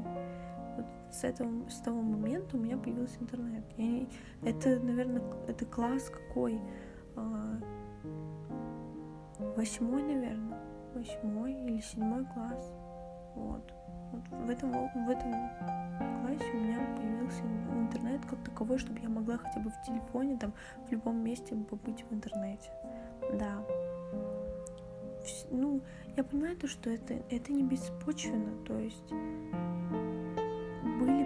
С 1.13 1.23
этого, 1.23 1.69
с 1.69 1.79
того 1.79 2.01
момента 2.01 2.57
у 2.57 2.59
меня 2.59 2.75
появился 2.75 3.21
интернет. 3.21 3.63
Я, 3.77 4.07
это, 4.41 4.79
наверное, 4.79 5.21
это 5.47 5.63
класс 5.63 6.09
какой? 6.09 6.59
А, 7.15 7.59
восьмой, 9.55 10.01
наверное, 10.01 10.59
восьмой 10.95 11.53
или 11.53 11.81
седьмой 11.81 12.25
класс. 12.33 12.73
Вот. 13.35 13.71
Вот 14.11 14.27
в 14.27 14.49
этом, 14.49 14.71
в 14.71 15.09
этом 15.09 15.31
классе 16.21 16.51
у 16.51 16.57
меня 16.57 16.79
появился 16.97 17.43
интернет 17.73 18.25
как 18.25 18.43
таковой, 18.43 18.79
чтобы 18.79 18.99
я 18.99 19.09
могла 19.09 19.37
хотя 19.37 19.59
бы 19.59 19.69
в 19.69 19.81
телефоне, 19.85 20.37
там, 20.37 20.51
в 20.87 20.91
любом 20.91 21.23
месте 21.23 21.55
побыть 21.55 22.03
в 22.09 22.13
интернете. 22.13 22.71
Да. 23.39 23.63
Ну, 25.51 25.81
я 26.17 26.23
понимаю 26.23 26.57
то, 26.57 26.67
что 26.67 26.89
это, 26.89 27.13
это 27.29 27.53
не 27.53 27.63
беспочвенно, 27.63 28.51
то 28.65 28.77
есть 28.77 29.13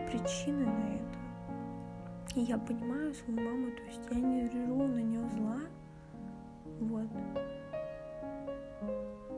причины 0.10 0.66
на 0.66 0.96
это. 0.96 2.36
И 2.36 2.42
я 2.42 2.58
понимаю 2.58 3.14
свою 3.14 3.40
маму, 3.42 3.72
то 3.72 3.84
есть 3.84 4.02
я 4.12 4.20
не 4.20 4.50
держу 4.50 4.88
на 4.88 5.00
нее 5.00 5.28
зла, 5.30 5.60
вот. 6.80 7.08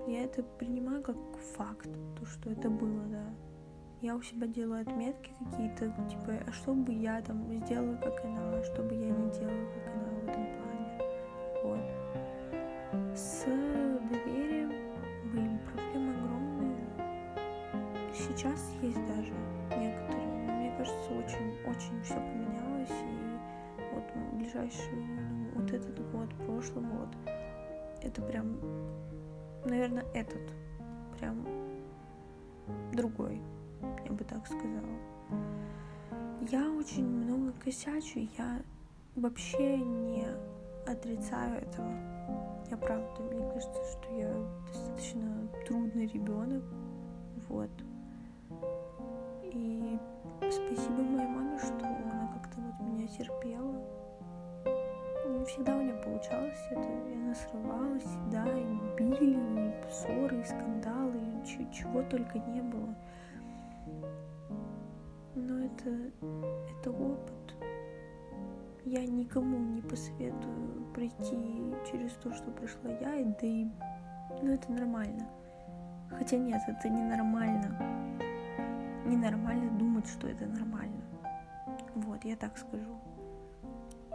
Я 0.08 0.24
это 0.24 0.44
принимаю 0.44 1.02
как 1.04 1.16
факт, 1.56 1.90
то, 2.20 2.26
что 2.26 2.50
это 2.50 2.70
было, 2.70 3.04
да. 3.12 3.24
Я 4.02 4.16
у 4.16 4.22
себя 4.22 4.48
делаю 4.48 4.82
отметки 4.82 5.32
какие-то, 5.40 5.94
типа, 6.10 6.44
а 6.48 6.52
что 6.52 6.74
бы 6.74 6.94
я 6.94 7.22
там 7.22 7.46
сделала, 7.66 7.96
как 7.98 8.24
она, 8.24 8.64
что 8.64 8.82
бы 8.82 8.96
я 8.96 9.10
не 9.10 9.32
делала, 9.32 9.68
как 9.74 9.94
она 9.94 10.10
в 10.10 10.24
этом 10.24 10.46
плане. 10.56 11.02
Вот. 11.64 13.18
С 13.18 13.46
доверием 13.46 14.72
были 15.34 15.60
проблемы 15.72 16.14
огромные. 16.14 16.88
Сейчас 18.14 18.74
есть 18.82 19.06
даже 19.06 19.34
некоторые, 19.78 20.29
кажется, 20.80 21.12
очень-очень 21.12 22.02
все 22.04 22.14
поменялось, 22.16 22.90
и 22.90 23.94
вот 23.94 24.04
ближайшие 24.34 25.52
вот 25.54 25.70
этот 25.74 26.12
год, 26.12 26.30
прошлый 26.46 26.86
год, 26.86 27.10
это 28.02 28.22
прям, 28.22 28.58
наверное, 29.66 30.06
этот, 30.14 30.54
прям 31.18 31.46
другой, 32.94 33.42
я 34.06 34.12
бы 34.14 34.24
так 34.24 34.46
сказала. 34.48 34.96
Я 36.50 36.72
очень 36.72 37.06
много 37.06 37.52
косячу, 37.62 38.20
я 38.38 38.62
вообще 39.18 39.78
не 39.78 40.28
отрицаю 40.88 41.62
этого. 41.62 41.92
Я 42.72 42.78
правда, 42.78 43.22
мне 43.34 43.46
кажется, 43.52 43.82
что 43.92 44.14
я 44.16 44.34
достаточно 44.68 45.50
трудный 45.68 46.08
ребенок, 46.08 46.64
вот. 47.50 47.70
И 50.70 50.76
спасибо 50.76 51.02
моей 51.02 51.28
маме, 51.28 51.58
что 51.58 51.86
она 51.86 52.30
как-то 52.34 52.62
вот 52.62 52.88
меня 52.88 53.08
терпела, 53.08 53.76
не 55.40 55.46
всегда 55.46 55.76
у 55.76 55.82
меня 55.82 55.94
получалось 55.94 56.60
это. 56.72 56.82
Я 56.82 57.36
срывалась, 57.36 58.18
да, 58.32 58.46
и 58.46 58.98
били, 58.98 59.38
и 59.38 59.92
ссоры, 59.92 60.42
и 60.42 60.44
скандалы, 60.44 61.18
и 61.18 61.74
чего 61.74 62.02
только 62.04 62.40
не 62.40 62.62
было. 62.62 62.96
Но 65.36 65.60
это, 65.60 65.90
это 66.72 66.92
опыт. 66.92 67.56
Я 68.86 69.06
никому 69.06 69.58
не 69.58 69.82
посоветую 69.82 70.86
пройти 70.94 71.74
через 71.90 72.12
то, 72.14 72.34
что 72.34 72.50
прошла 72.52 72.90
я, 72.90 73.24
да 73.40 73.48
и 73.48 73.66
ну 74.42 74.54
это 74.54 74.72
нормально. 74.72 75.28
Хотя 76.10 76.38
нет, 76.38 76.62
это 76.68 76.90
ненормально. 76.90 77.78
Ненормально 79.06 79.72
думать, 79.78 79.89
что 80.08 80.28
это 80.28 80.46
нормально. 80.46 81.02
Вот, 81.96 82.24
я 82.24 82.36
так 82.36 82.58
скажу. 82.58 83.00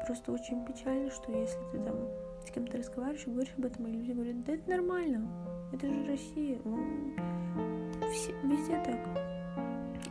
Просто 0.06 0.32
очень 0.32 0.64
печально, 0.64 1.10
что 1.10 1.32
если 1.32 1.58
ты 1.72 1.78
там 1.82 1.96
с 2.46 2.50
кем-то 2.50 2.78
разговариваешь 2.78 3.26
и 3.26 3.30
говоришь 3.30 3.54
об 3.56 3.64
этом, 3.64 3.86
и 3.86 3.92
люди 3.92 4.12
говорят, 4.12 4.44
да 4.44 4.52
это 4.52 4.70
нормально, 4.70 5.28
это 5.72 5.88
же 5.88 6.06
Россия. 6.06 6.60
Ну, 6.64 6.78
все, 8.12 8.32
везде 8.42 8.82
так. 8.84 8.98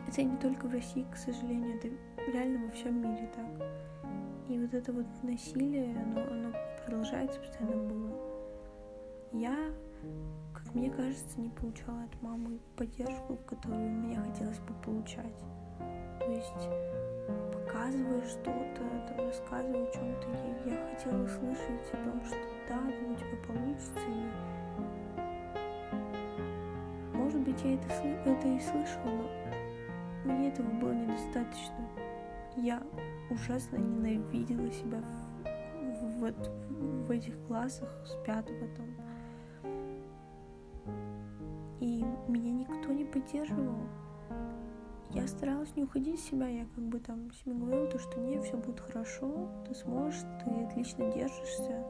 Это 0.08 0.22
не 0.22 0.36
только 0.38 0.66
в 0.66 0.72
России, 0.72 1.06
к 1.12 1.16
сожалению, 1.16 1.76
это 1.76 1.88
реально 2.32 2.66
во 2.66 2.70
всем 2.72 3.00
мире 3.00 3.30
так. 3.34 3.68
И 4.48 4.58
вот 4.58 4.74
это 4.74 4.92
вот 4.92 5.06
насилие, 5.22 5.96
оно, 5.96 6.20
оно 6.20 6.52
продолжается 6.84 7.40
постоянно 7.40 7.88
было. 7.88 8.34
Я, 9.32 9.56
как 10.52 10.74
мне 10.74 10.90
кажется, 10.90 11.40
не 11.40 11.48
получала 11.48 12.02
от 12.02 12.22
мамы 12.22 12.58
поддержку, 12.76 13.36
которую 13.46 13.90
мне 13.90 14.16
хотелось 14.16 14.60
бы 14.60 14.74
получать. 14.84 15.42
То 16.24 16.32
есть 16.32 16.68
показывая 17.52 18.22
что-то, 18.22 18.80
там, 19.08 19.26
рассказывая 19.26 19.82
о 19.82 19.92
чем-то, 19.92 20.26
я, 20.64 20.76
хотела 20.88 21.22
услышать 21.22 21.92
о 21.92 21.96
том, 21.96 22.24
что 22.24 22.36
да, 22.66 22.78
у 22.78 23.14
тебя 23.14 23.36
получится, 23.46 24.00
и 24.08 24.24
может 27.14 27.40
быть 27.42 27.62
я 27.62 27.74
это, 27.74 27.88
это 28.24 28.48
и 28.48 28.58
слышала, 28.58 29.28
но 30.24 30.32
мне 30.32 30.48
этого 30.48 30.70
было 30.70 30.92
недостаточно. 30.92 31.88
Я 32.56 32.82
ужасно 33.28 33.76
ненавидела 33.76 34.70
себя 34.70 35.02
в, 35.42 36.20
в, 36.20 36.32
в, 36.32 37.06
в 37.06 37.10
этих 37.10 37.38
классах 37.46 37.90
с 38.06 38.14
пятого 38.24 38.66
там. 38.76 38.86
И 41.80 42.02
меня 42.28 42.52
никто 42.52 42.92
не 42.92 43.04
поддерживал 43.04 43.76
я 45.14 45.26
старалась 45.28 45.74
не 45.76 45.84
уходить 45.84 46.18
из 46.18 46.24
себя, 46.24 46.48
я 46.48 46.66
как 46.74 46.84
бы 46.84 46.98
там 46.98 47.32
себе 47.32 47.54
говорила, 47.54 47.86
то, 47.86 47.98
что 47.98 48.20
не, 48.20 48.40
все 48.40 48.56
будет 48.56 48.80
хорошо, 48.80 49.48
ты 49.66 49.74
сможешь, 49.74 50.20
ты 50.44 50.64
отлично 50.64 51.12
держишься, 51.12 51.84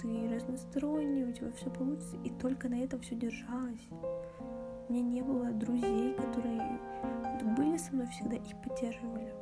ты 0.00 0.34
разносторонний, 0.34 1.24
у 1.24 1.32
тебя 1.32 1.50
все 1.52 1.70
получится, 1.70 2.16
и 2.24 2.30
только 2.30 2.68
на 2.68 2.82
этом 2.82 3.00
все 3.00 3.14
держалось. 3.14 3.88
У 4.88 4.92
меня 4.92 5.02
не 5.02 5.22
было 5.22 5.50
друзей, 5.50 6.14
которые 6.14 6.78
были 7.56 7.76
со 7.76 7.94
мной 7.94 8.06
всегда 8.08 8.36
и 8.36 8.54
поддерживали. 8.68 9.32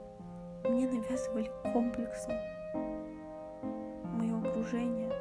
мне 0.69 0.89
навязывали 0.89 1.51
комплексы, 1.73 2.31
мое 4.05 4.39
окружение. 4.39 5.13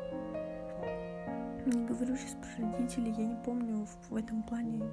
Не 1.66 1.86
говорю 1.86 2.16
сейчас 2.16 2.36
про 2.36 2.66
родителей, 2.66 3.14
я 3.18 3.26
не 3.26 3.38
помню 3.44 3.88
в, 4.10 4.16
этом 4.16 4.44
плане, 4.44 4.84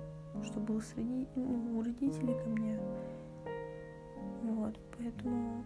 что 0.44 0.60
было 0.60 0.80
с 0.80 0.94
роди... 0.94 1.26
Ну, 1.34 1.78
у 1.78 1.82
родителей 1.82 2.34
ко 2.42 2.48
мне. 2.48 2.69
Поэтому 5.00 5.64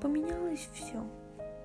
поменялось 0.00 0.68
все. 0.72 1.02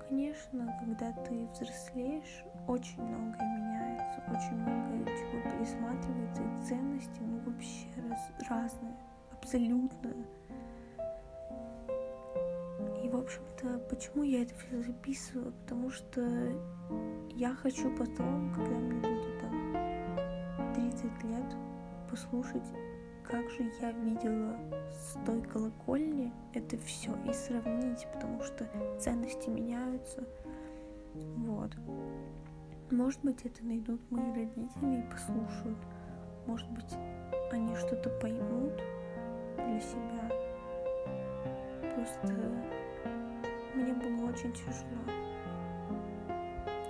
Конечно, 0.08 0.76
когда 0.80 1.12
ты 1.12 1.46
взрослеешь, 1.52 2.44
очень 2.66 3.00
многое 3.00 3.46
меняется, 3.56 4.20
очень 4.28 4.56
многое 4.56 5.04
чего 5.16 5.40
пересматривается, 5.42 6.42
и 6.42 6.66
ценности, 6.66 7.20
ну, 7.20 7.38
вообще 7.46 7.86
раз, 8.08 8.50
разные, 8.50 8.96
абсолютно. 9.30 10.10
И, 13.04 13.08
в 13.08 13.16
общем-то, 13.16 13.78
почему 13.88 14.24
я 14.24 14.42
это 14.42 14.54
все 14.56 14.82
записываю? 14.82 15.52
Потому 15.52 15.90
что 15.90 16.20
я 17.30 17.54
хочу 17.54 17.96
потом, 17.96 18.52
когда 18.52 18.74
мне 18.74 18.94
будет 18.94 19.40
там 19.40 20.74
30 20.74 21.04
лет, 21.24 21.56
послушать, 22.10 22.62
как 23.24 23.48
же 23.50 23.70
я 23.80 23.92
видела 23.92 24.56
с 24.90 25.16
той 25.24 25.42
колокольни 25.42 26.32
это 26.54 26.76
все 26.78 27.10
и 27.28 27.32
сравнить, 27.32 28.06
потому 28.12 28.42
что 28.42 28.68
ценности 28.98 29.48
меняются. 29.48 30.24
Вот. 31.14 31.70
Может 32.90 33.20
быть, 33.22 33.44
это 33.44 33.64
найдут 33.64 34.00
мои 34.10 34.30
родители 34.32 35.00
и 35.00 35.10
послушают. 35.10 35.78
Может 36.46 36.70
быть, 36.72 36.92
они 37.50 37.74
что-то 37.76 38.10
поймут 38.20 38.82
для 39.56 39.80
себя. 39.80 40.30
Просто 41.94 42.26
мне 43.74 43.94
было 43.94 44.30
очень 44.30 44.52
тяжело. 44.52 45.02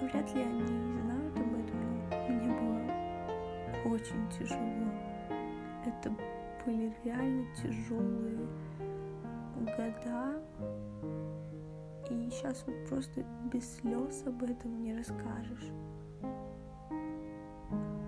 Вряд 0.01 0.35
ли 0.35 0.43
они 0.43 0.63
знают 0.63 1.37
об 1.37 1.55
этом, 1.61 2.03
но 2.11 2.29
мне 2.29 2.53
было 2.59 3.95
очень 3.95 4.29
тяжело. 4.31 4.72
Были 6.65 6.95
реально 7.05 7.47
тяжелые 7.57 8.47
года. 9.57 10.43
И 12.11 12.31
сейчас 12.31 12.65
вот 12.67 12.77
просто 12.89 13.25
без 13.53 13.77
слез 13.77 14.23
об 14.27 14.43
этом 14.43 14.83
не 14.83 14.95
расскажешь. 14.95 15.73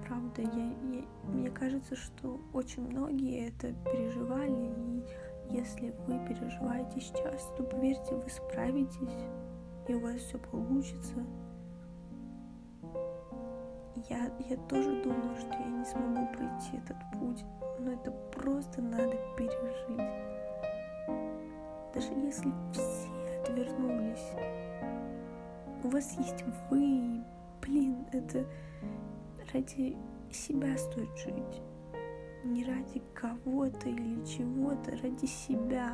Правда, 0.07 0.43
я, 0.43 0.67
я, 0.93 1.05
мне 1.29 1.51
кажется, 1.51 1.97
что 1.97 2.39
очень 2.53 2.89
многие 2.89 3.49
это 3.49 3.73
переживали, 3.91 4.73
и 4.77 5.05
если 5.51 5.95
вы 6.07 6.19
переживаете 6.29 7.01
сейчас, 7.01 7.51
то 7.57 7.63
поверьте, 7.65 8.15
вы 8.15 8.29
справитесь, 8.29 9.25
и 9.89 9.95
у 9.95 10.01
вас 10.01 10.17
все 10.17 10.39
получится. 10.39 11.15
Я, 14.11 14.31
я 14.51 14.57
тоже 14.69 15.03
думала, 15.03 15.37
что 15.39 15.55
я 15.55 15.67
не 15.67 15.85
смогу 15.85 16.27
пройти 16.33 16.77
этот 16.77 16.97
путь, 17.19 17.45
но 17.85 17.93
это 17.93 18.11
просто 18.33 18.81
надо 18.81 19.17
пережить. 19.37 20.11
Даже 21.95 22.13
если 22.15 22.53
все 22.73 23.41
отвернулись, 23.43 24.33
у 25.85 25.89
вас 25.89 26.17
есть 26.19 26.45
вы, 26.71 27.23
блин, 27.61 28.07
это 28.13 28.45
ради 29.53 29.97
себя 30.31 30.77
стоит 30.77 31.15
жить 31.19 31.63
не 32.45 32.65
ради 32.65 33.03
кого-то 33.15 33.89
или 33.89 34.25
чего-то, 34.25 34.91
ради 35.03 35.27
себя. 35.27 35.93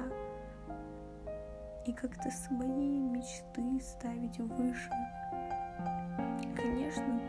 И 1.87 1.93
как-то 1.93 2.31
свои 2.31 2.99
мечты 2.99 3.81
ставить 3.81 4.39
выше. 4.39 4.91
Конечно, 6.57 7.21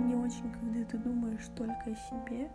не 0.00 0.14
очень, 0.16 0.50
когда 0.52 0.84
ты 0.84 0.98
думаешь 0.98 1.48
только 1.54 1.90
о 1.90 1.94
себе, 1.94 2.50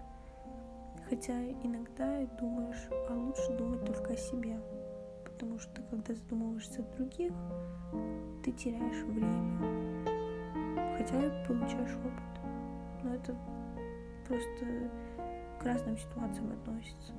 хотя 1.12 1.34
иногда 1.64 2.26
думаешь, 2.40 2.88
а 3.10 3.14
лучше 3.14 3.52
думать 3.58 3.84
только 3.84 4.14
о 4.14 4.16
себе, 4.16 4.58
потому 5.26 5.60
что 5.60 5.82
когда 5.90 6.14
задумываешься 6.14 6.82
о 6.82 6.96
других, 6.96 7.34
ты 8.46 8.54
теряешь 8.54 9.04
время, 9.04 9.60
хотя 10.98 11.20
и 11.20 11.48
получаешь 11.48 11.98
опыт, 11.98 13.04
но 13.04 13.14
это 13.14 13.36
просто 14.26 14.66
к 15.60 15.66
разным 15.66 15.98
ситуациям 15.98 16.54
относится. 16.54 17.14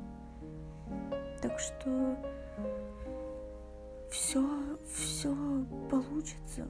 Так 1.43 1.59
что 1.59 2.17
все, 4.11 4.43
все 4.95 5.37
получится. 5.91 6.67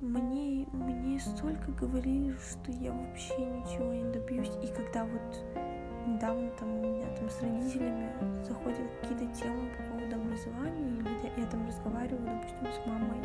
Мне, 0.00 0.68
мне 0.72 1.18
столько 1.18 1.72
говорили, 1.72 2.36
что 2.38 2.70
я 2.70 2.92
вообще 2.92 3.44
ничего 3.44 3.92
не 3.92 4.12
добьюсь. 4.12 4.52
И 4.62 4.68
когда 4.68 5.04
вот 5.04 5.66
недавно 6.06 6.50
там 6.58 6.78
у 6.78 6.82
меня 6.82 7.06
там 7.16 7.28
с 7.28 7.42
родителями 7.42 8.08
заходят 8.42 8.90
какие-то 9.00 9.26
темы 9.34 9.68
по 9.76 9.82
поводу 9.92 10.16
образования, 10.16 11.00
или 11.00 11.40
я 11.40 11.46
там 11.46 11.66
разговариваю, 11.66 12.24
допустим, 12.24 12.66
с 12.72 12.86
мамой, 12.86 13.18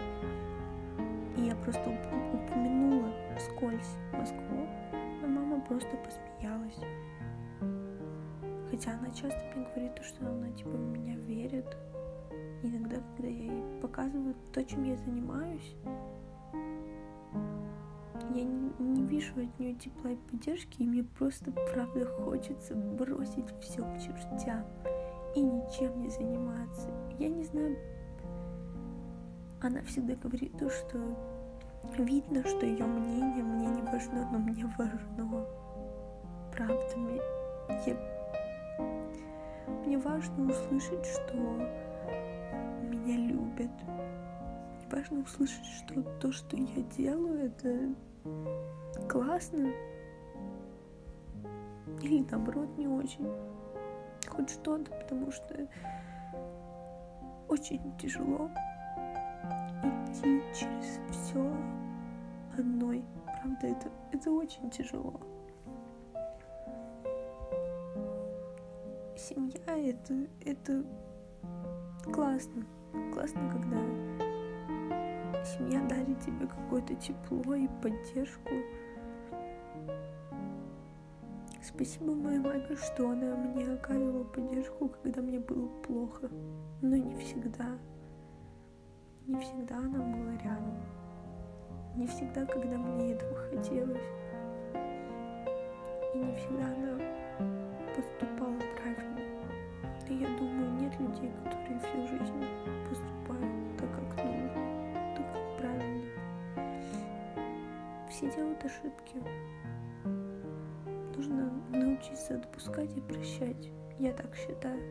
и 1.38 1.42
я 1.42 1.56
просто 1.56 1.90
упомянула 2.34 3.10
скользь 3.40 3.96
Москву, 4.14 4.68
но 5.22 5.28
мама 5.28 5.62
просто 5.62 5.90
посмеялась. 5.98 6.80
Хотя 8.70 8.92
она 8.92 9.10
часто 9.10 9.40
мне 9.56 9.68
говорит, 9.76 10.02
что 10.04 10.28
она 10.28 10.50
типа 10.52 10.70
в 10.72 10.80
меня 10.80 11.16
верит. 11.16 11.66
Иногда, 12.64 12.98
когда 13.16 13.28
я 13.28 13.54
ей 13.54 13.82
показываю 13.82 14.36
то, 14.54 14.64
чем 14.64 14.84
я 14.84 14.96
занимаюсь, 14.98 15.76
я 18.36 18.44
не, 18.44 18.72
не 18.80 19.04
вижу 19.04 19.34
от 19.42 19.60
нее 19.60 19.76
тепла 19.76 20.12
и 20.12 20.16
поддержки, 20.16 20.82
и 20.82 20.88
мне 20.88 21.04
просто 21.04 21.52
правда 21.52 22.06
хочется 22.06 22.76
бросить 22.76 23.48
все 23.62 23.84
к 23.84 24.00
чертям 24.00 24.66
и 25.36 25.42
ничем 25.42 26.02
не 26.02 26.10
заниматься. 26.10 26.90
Я 27.20 27.30
не 27.30 27.44
знаю, 27.44 27.78
она 29.62 29.82
всегда 29.84 30.16
говорит 30.16 30.58
то, 30.58 30.70
что 30.70 31.00
видно, 31.98 32.44
что 32.44 32.66
ее 32.66 32.86
мнение 32.86 33.44
мне 33.44 33.68
не 33.68 33.82
важно, 33.82 34.30
но 34.32 34.40
мне 34.40 34.66
важно. 34.78 35.46
Правда, 36.52 36.98
мне, 36.98 37.22
я 37.86 38.22
мне 39.86 39.98
важно 39.98 40.50
услышать, 40.50 41.06
что 41.06 41.36
меня 42.82 43.18
любят. 43.18 43.72
Мне 43.88 44.88
важно 44.92 45.20
услышать, 45.22 45.66
что 45.66 46.02
то, 46.20 46.32
что 46.32 46.58
я 46.58 46.82
делаю, 46.98 47.48
это 47.48 47.94
классно. 49.10 49.72
Или 52.02 52.26
наоборот, 52.30 52.68
не 52.78 52.88
очень. 52.88 53.30
Хоть 54.28 54.50
что-то, 54.50 54.92
потому 54.92 55.32
что 55.32 55.68
очень 57.48 57.98
тяжело 57.98 58.50
идти 60.12 60.42
через 60.54 61.00
все 61.10 61.54
одной. 62.58 63.04
Правда, 63.26 63.68
это, 63.68 63.92
это 64.12 64.32
очень 64.32 64.70
тяжело. 64.70 65.20
семья 69.18 69.78
это, 69.78 70.28
это 70.44 70.84
классно. 72.12 72.66
Классно, 73.14 73.42
когда 73.52 73.78
семья 75.58 75.82
дарит 75.82 76.20
тебе 76.20 76.48
какое-то 76.48 76.96
тепло 76.96 77.56
и 77.56 77.68
поддержку. 77.82 78.52
Спасибо 81.62 82.14
моей 82.14 82.40
маме, 82.40 82.76
что 82.76 83.10
она 83.10 83.36
мне 83.36 83.66
оказывала 83.66 84.24
поддержку, 84.24 84.90
когда 84.90 85.22
мне 85.22 85.40
было 85.40 85.68
плохо. 85.84 86.30
Но 86.82 86.96
не 86.96 87.16
всегда. 87.16 87.78
Не 89.28 89.40
всегда 89.40 89.78
она 89.78 90.00
была 90.00 90.32
рядом. 90.44 90.82
Не 91.96 92.08
всегда, 92.08 92.46
когда 92.46 92.78
мне 92.78 93.14
этого 93.14 93.36
хотелось. 93.36 94.02
И 96.16 96.18
не 96.18 96.36
всегда 96.36 96.66
она 96.66 97.00
поступала 97.96 98.51
делают 108.62 108.66
ошибки. 108.66 109.18
Нужно 111.16 111.52
научиться 111.72 112.36
отпускать 112.36 112.96
и 112.98 113.02
прощать. 113.02 113.72
Я 114.00 114.14
так 114.14 114.36
считаю. 114.36 114.82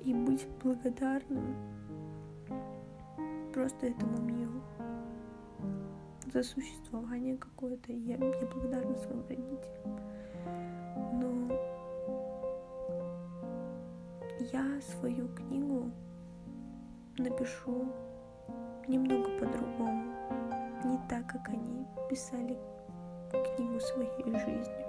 И 0.00 0.12
быть 0.14 0.46
благодарным 0.62 1.54
просто 3.52 3.86
этому 3.86 4.20
миру 4.22 4.62
за 6.32 6.42
существование 6.42 7.36
какое-то. 7.36 7.92
Я, 7.92 8.16
я 8.16 8.46
благодарна 8.46 8.96
своим 8.96 9.22
родителям. 9.28 10.00
Но 11.14 11.58
я 14.52 14.80
свою 14.80 15.28
книгу 15.28 15.90
напишу 17.18 17.86
немного 18.88 19.28
по-другому, 19.38 20.12
не 20.84 20.98
так, 21.08 21.28
как 21.28 21.48
они 21.48 21.86
писали 22.10 22.58
книгу 23.40 23.80
своей 23.80 24.10
жизни. 24.24 24.81